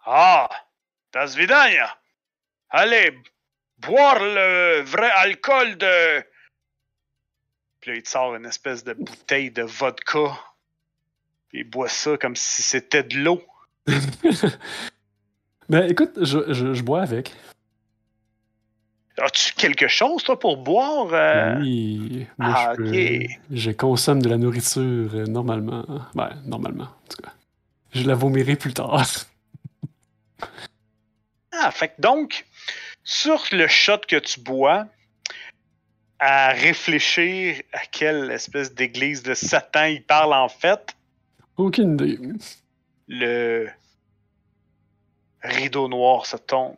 [0.06, 0.49] ah,
[1.11, 1.97] das vidania.
[2.69, 3.18] Allez,
[3.80, 6.23] boire le vrai alcool de.
[7.81, 10.39] Puis là, il te sort une espèce de bouteille de vodka.
[11.49, 13.41] Puis il boit ça comme si c'était de l'eau.
[15.69, 17.34] ben écoute, je, je- je bois avec.
[19.22, 21.14] As-tu quelque chose, toi, pour boire?
[21.14, 25.86] Euh, ben oui, moi, ah, je, je, consomme de la nourriture euh, normalement.
[26.16, 27.34] Ben, normalement, en tout cas.
[27.94, 29.06] Je la vomirai plus tard.
[31.52, 32.46] ah, fait que donc,
[33.04, 34.88] sur le shot que tu bois,
[36.20, 40.96] à réfléchir à quelle espèce d'église de Satan il parle en fait.
[41.58, 42.20] Aucune idée.
[43.08, 43.70] Le
[45.41, 46.76] rideau noir se tombe.